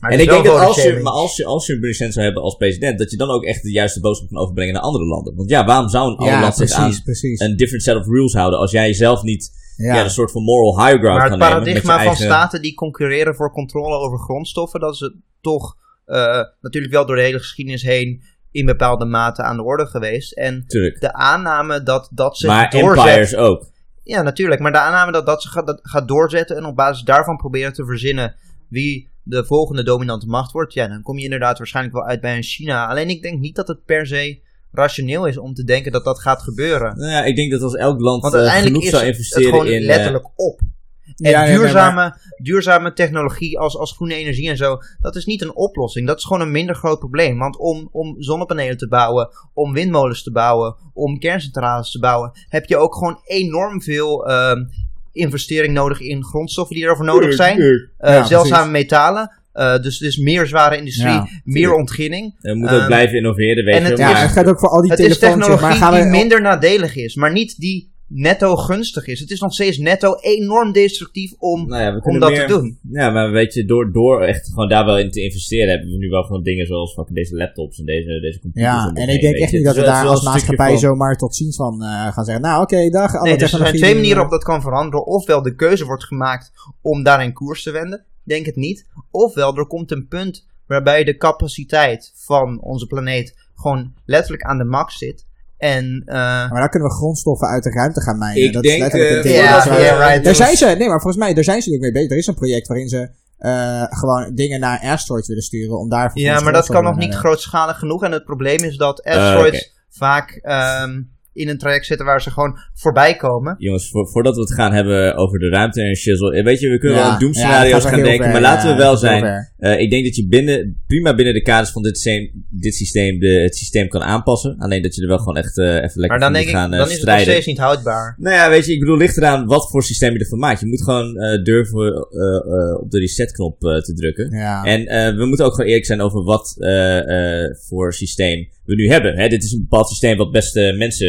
[0.00, 2.24] Maar en het ik denk dat als je, maar als je, als je een zou
[2.24, 5.04] hebben als president, dat je dan ook echt de juiste boodschap kan overbrengen naar andere
[5.04, 5.36] landen.
[5.36, 7.40] Want ja, waarom zou een ander Ja, land zich aan precies, precies.
[7.40, 9.94] een different set of rules houden als jij zelf niet ja.
[9.94, 10.04] Ja.
[10.04, 12.24] een soort van moral high ground Maar kan het nemen met je paradigma van eigen...
[12.24, 17.16] staten die concurreren voor controle over grondstoffen, dat is het toch eh, natuurlijk wel door
[17.16, 20.32] de hele geschiedenis heen in bepaalde mate aan de orde geweest.
[20.32, 21.00] En Tuurlijk.
[21.00, 22.96] de aanname dat dat zich Maar doorzet...
[22.98, 23.70] empires ook.
[24.02, 24.60] Ja, natuurlijk.
[24.60, 27.72] Maar de aanname dat dat zich gaat, dat gaat doorzetten en op basis daarvan proberen
[27.72, 28.34] te verzinnen
[28.68, 32.36] wie de volgende dominante macht wordt, ja, dan kom je inderdaad waarschijnlijk wel uit bij
[32.36, 32.86] een China.
[32.86, 34.40] Alleen ik denk niet dat het per se
[34.72, 36.98] rationeel is om te denken dat dat gaat gebeuren.
[36.98, 39.16] Nou ja, ik denk dat als elk land Want eh, uiteindelijk genoeg is zou het
[39.16, 39.80] investeren gewoon in...
[39.80, 40.60] eh, letterlijk op.
[40.60, 45.24] En Ja, ja, nee, duurzame, duurzame technologie als, als groene energie en zo, dat is
[45.24, 46.06] niet een oplossing.
[46.06, 47.38] Dat is gewoon een minder groot probleem.
[47.38, 52.64] Want om, om zonnepanelen te bouwen, om windmolens te bouwen, om kerncentrales te bouwen, heb
[52.66, 54.64] je ook gewoon enorm veel ehm,
[55.12, 57.58] investering nodig in grondstoffen die erover nodig zijn.
[57.60, 59.30] Eh, Ja, zeldzame metalen.
[59.52, 62.34] Eh, dus, dus meer zware industrie, Ja, meer ontginning.
[62.40, 63.88] Je moet ook Ehm, blijven innoveren, weet en je.
[63.88, 64.08] het wel.
[64.08, 65.40] Ja, is- het gaat ook voor al die Het is telefoontjes.
[65.46, 69.20] technologie maar gaan we die minder nadelig is, maar niet die netto gunstig is.
[69.20, 72.46] Het is nog steeds netto enorm destructief om, Nou ja, we om kunnen dat meer-
[72.46, 72.78] te doen.
[72.90, 75.96] Ja, maar weet je, door, door echt gewoon daar wel in te investeren, hebben we
[75.96, 78.72] nu wel gewoon dingen zoals fucking deze laptops en deze, deze computers.
[78.72, 81.56] Ja, en ik denk echt niet dat we daar als maatschappij van- zomaar tot ziens
[81.56, 82.42] van eh, gaan zeggen.
[82.44, 83.14] Nou, oké, dag.
[83.14, 85.06] alle Nee, dus er zijn twee die, manieren eh, op dat kan veranderen.
[85.06, 86.52] Ofwel de keuze wordt gemaakt
[86.82, 88.04] om daarin koers te wenden.
[88.24, 88.86] Denk het niet.
[89.10, 94.64] Ofwel er komt een punt waarbij de capaciteit van onze planeet gewoon letterlijk aan de
[94.64, 95.26] max zit.
[95.60, 96.14] En eh,
[96.50, 98.42] Maar dan kunnen we grondstoffen uit de ruimte gaan mijnen.
[98.44, 100.24] Ik dat denk, is letterlijk waar- ja, right.
[100.24, 102.10] Daar zijn ze, nee, maar volgens mij, daar zijn ze natuurlijk mee bezig.
[102.10, 106.10] Er is een project waarin ze eh, gewoon dingen naar asteroids willen sturen om daar
[106.14, 108.02] ja, maar dat kan nog niet grootschalig genoeg.
[108.04, 111.00] En het probleem is dat asteroids vaak ehm,
[111.32, 113.54] in een traject zitten waar ze gewoon voorbij komen.
[113.58, 116.36] Jongens, vo- voordat we het gaan hebben over de ruimte en shizzle.
[116.36, 118.22] eh, Weet je, we kunnen Ja, wel aan ja, doemscenario's gaan denken.
[118.24, 119.48] ver, maar laten ja, we wel zijn.
[119.58, 123.18] eh, ik denk dat je binnen, prima binnen de kaders van dit systeem, dit systeem
[123.18, 124.56] de, het systeem kan aanpassen.
[124.58, 126.60] Alleen dat je er wel gewoon echt eh, even lekker Maar dan denk moet ik,
[126.60, 127.32] gaan eh, dan is het nog strijden.
[127.32, 128.14] steeds niet houdbaar.
[128.18, 130.60] Nou ja, weet je, ik bedoel, ligt eraan wat voor systeem je ervan maakt.
[130.60, 134.30] Je moet gewoon eh, durven eh, eh, op de resetknop eh, te drukken.
[134.38, 134.64] Ja.
[134.64, 138.76] En eh, we moeten ook gewoon eerlijk zijn over wat eh, eh, voor systeem we
[138.76, 139.18] nu hebben.
[139.18, 141.08] Hè, dit is een bepaald systeem wat beste mensen,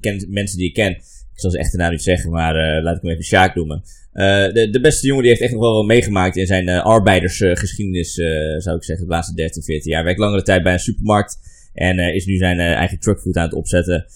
[0.00, 2.96] eh, mensen die ik ken, ik zal ze echt naam niet zeggen, maar eh, laat
[2.96, 3.82] ik hem even Sjaak noemen.
[4.12, 8.14] Eh, de, de beste jongen die heeft echt nog wel meegemaakt in zijn arbeidersgeschiedenis,
[8.56, 10.04] zou ik zeggen, de laatste 13, 14 jaar.
[10.04, 11.38] Werkt langere tijd bij een supermarkt
[11.72, 14.06] en is nu zijn eigen truckfood aan het opzetten.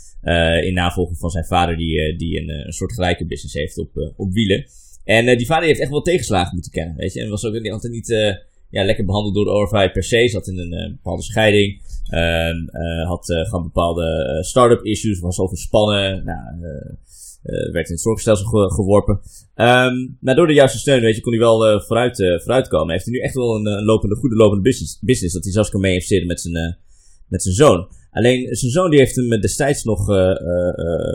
[0.63, 4.67] In navolging van zijn vader, die, die een, soort gelijke business heeft op, op wielen.
[5.05, 7.21] En die vader heeft echt wel tegenslagen moeten kennen, weet je.
[7.21, 8.09] En was ook altijd niet
[8.71, 10.29] ja, lekker behandeld door de ORVI per se.
[10.29, 11.81] Zat in een bepaalde scheiding.
[13.07, 16.25] Had gewoon bepaalde start-up issues, was overspannen.
[16.25, 16.41] Nou,
[17.43, 19.21] uh, werd in het zorgstelsel ge geworpen.
[19.55, 22.93] Um, maar door de juiste steun, weet je, kon hij wel uh, vooruit, uh, vooruitkomen.
[22.93, 25.71] Heeft hij nu echt wel een, een lopende, goede lopende business, business dat hij zelfs
[25.71, 26.73] kan mee met zijn, uh,
[27.29, 27.89] met zijn zoon.
[28.11, 30.09] Alleen zijn zoon die heeft hem destijds nog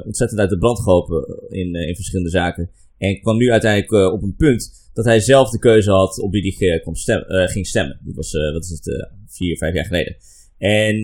[0.05, 2.69] ontzettend uit de brand geholpen in, in verschillende zaken.
[2.97, 6.55] En kwam nu uiteindelijk op een punt dat hij zelf de keuze had op wie
[6.57, 7.99] hij stem, ging stemmen.
[8.03, 10.15] Dat was, wat is het, vier, vijf jaar geleden.
[10.63, 10.95] En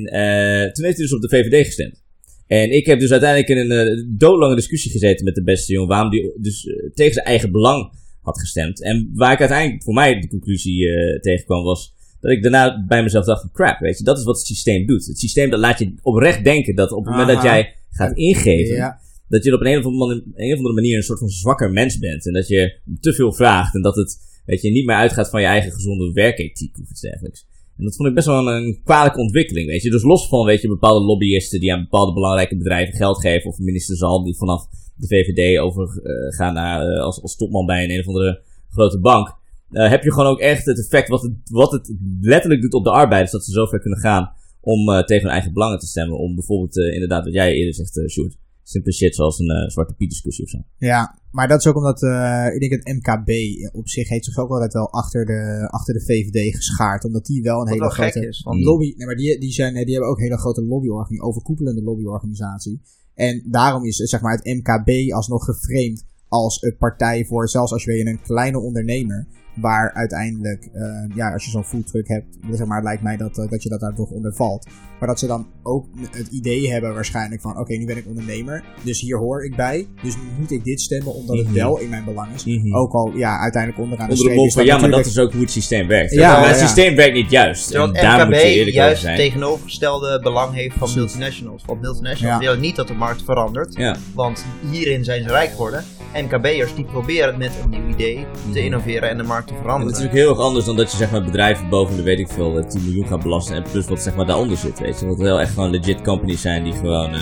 [0.74, 2.04] toen heeft hij dus op de VVD gestemd.
[2.48, 5.90] En ik heb dus uiteindelijk in een uh, doodlange discussie gezeten met de beste jongen.
[5.90, 7.92] Waarom die dus uh, tegen zijn eigen belang
[8.22, 8.84] had gestemd.
[8.84, 10.88] En waar ik uiteindelijk voor mij de conclusie
[11.22, 11.94] tegenkwam was.
[12.20, 14.04] Dat ik daarna bij mezelf dacht van crap, weet je.
[14.04, 15.06] Dat is wat het systeem doet.
[15.06, 18.76] Het systeem dat laat je oprecht denken dat op het moment dat jij gaat ingeven.
[18.76, 19.00] Ja.
[19.28, 21.72] Dat je op een, een, of andere, een of andere manier een soort van zwakker
[21.72, 22.28] mens bent.
[22.28, 23.76] En dat je te veel vraagt.
[23.76, 27.02] En dat het weet je, niet meer uitgaat van je eigen gezonde werkethiek of iets
[27.02, 27.48] dergelijks.
[27.80, 29.90] En dat vond ik best wel een, kwalijke ontwikkeling, weet je.
[29.90, 33.50] Dus los van, weet je, bepaalde lobbyisten die aan bepaalde belangrijke bedrijven geld geven.
[33.50, 37.84] Of minister Zalm die vanaf de VVD overgaan uh, naar, uh, als, als topman bij
[37.84, 39.38] een, een of andere grote bank.
[39.72, 42.84] Uh, heb je gewoon ook echt het effect wat het, wat het letterlijk doet op
[42.84, 43.32] de arbeiders.
[43.32, 46.18] Dat ze zover kunnen gaan om tegen hun eigen belangen te stemmen.
[46.18, 48.38] Om bijvoorbeeld, inderdaad, wat jij eerder zegt, Sjoerd.
[48.72, 50.58] Simpele shit zoals een uh, zwarte piet discussie of zo.
[50.78, 53.30] Ja, maar dat is ook omdat, uh, ik denk het MKB
[53.76, 57.04] op zich heeft zich ook altijd wel achter de, achter de VVD geschaard.
[57.04, 59.40] Omdat die wel een Wat hele wel grote gek is, want- lobby, nee maar die,
[59.40, 62.82] die, zijn, die hebben ook een hele grote lobbyorganisatie, overkoepelende lobbyorganisatie.
[63.14, 67.84] En daarom is zeg maar het MKB alsnog geframed als een partij voor, zelfs als
[67.84, 69.28] je weer een kleine ondernemer,
[69.62, 73.50] waar uiteindelijk, uh, ja, als je zo'n foodtruck hebt, zeg maar, lijkt mij dat, uh,
[73.50, 74.68] dat je dat daar toch onder valt.
[75.00, 78.08] Maar dat ze dan ook het idee hebben waarschijnlijk van, oké, okay, nu ben ik
[78.08, 81.56] ondernemer, dus hier hoor ik bij, dus moet ik dit stemmen omdat het Mhm.
[81.56, 82.46] wel in mijn belang is.
[82.46, 82.76] Mhm.
[82.76, 85.32] Ook al, ja, uiteindelijk onderaan de Onder de mond van, ja, maar dat is ook
[85.32, 86.14] hoe het systeem werkt.
[86.14, 86.66] Ja, maar het ja.
[86.66, 87.68] systeem werkt niet juist.
[87.68, 89.18] Terwijl en het daar moet je eerlijk over juist zijn.
[89.18, 91.64] tegenovergestelde belang heeft van multinationals.
[91.66, 92.48] Want multinationals Ja.
[92.50, 93.76] willen niet dat de markt verandert.
[93.76, 93.96] Ja.
[94.16, 95.84] Want hierin zijn ze rijk geworden.
[96.14, 99.94] MKB'ers die proberen met een nieuw idee te innoveren en de markt te En veranderen.
[99.94, 102.20] het is natuurlijk heel erg anders dan dat je zeg maar bedrijven boven de weet
[102.20, 105.00] ik veel eh, 10 miljoen gaat belasten en plus wat zeg maar daaronder zit, weet
[105.00, 105.06] je.
[105.06, 107.22] Dat het wel echt gewoon legit companies zijn die gewoon eh,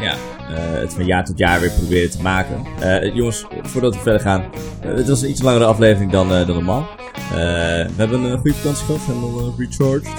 [0.00, 2.64] ja, eh, het van jaar tot jaar weer proberen te maken.
[2.80, 4.44] Eh, jongens, voordat we verder gaan,
[4.80, 6.86] eh, het was een iets langere aflevering dan, eh, dan normaal.
[7.30, 10.12] Eh, we hebben een goede vakantie gehad, we hebben al recharged.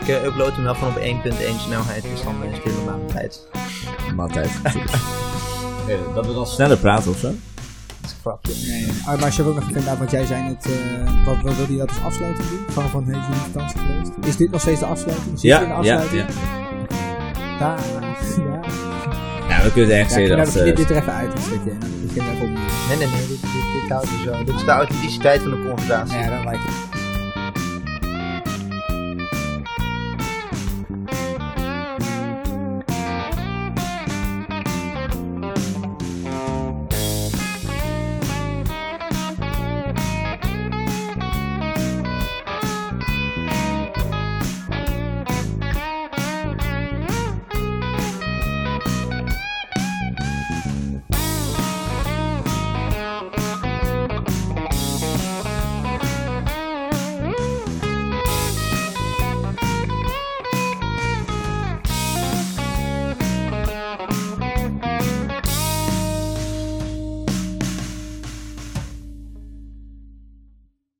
[0.00, 3.48] Ik upload hem wel van op 1.1 snelheid, dus dan is het normale tijd.
[4.16, 4.50] Maaltijd.
[4.62, 4.92] natuurlijk.
[5.90, 7.26] Eh, dat we dan sneller praten of zo.
[7.26, 7.34] Dat
[8.04, 8.52] is een grapje.
[8.68, 8.90] Nee, nee.
[9.00, 11.66] Ah, maar als je ook nog inderdaad, wat jij zei net, uh, wat, wat wil
[11.70, 12.58] je dat als afsluiting doen?
[12.72, 14.10] Gewoon van, heeft jullie vakantie geweest?
[14.26, 15.40] Is dit nog steeds de afsluiting?
[15.40, 16.20] Zit je in de Ja, ja, afsluiting?
[16.20, 16.96] ja.
[17.60, 17.76] Ja,
[18.36, 18.60] ja.
[19.48, 20.44] Nou, we kunnen het ergens Ja, af.
[20.44, 21.72] begin dit, eh, dit er even uit, een stukje.
[22.88, 24.44] Nee, nee, nee, dit, dit, dit houdt er zo.
[24.44, 26.18] Dit is de authenticiteit van de conversatie.
[26.18, 26.99] Ja, dan lijkt het.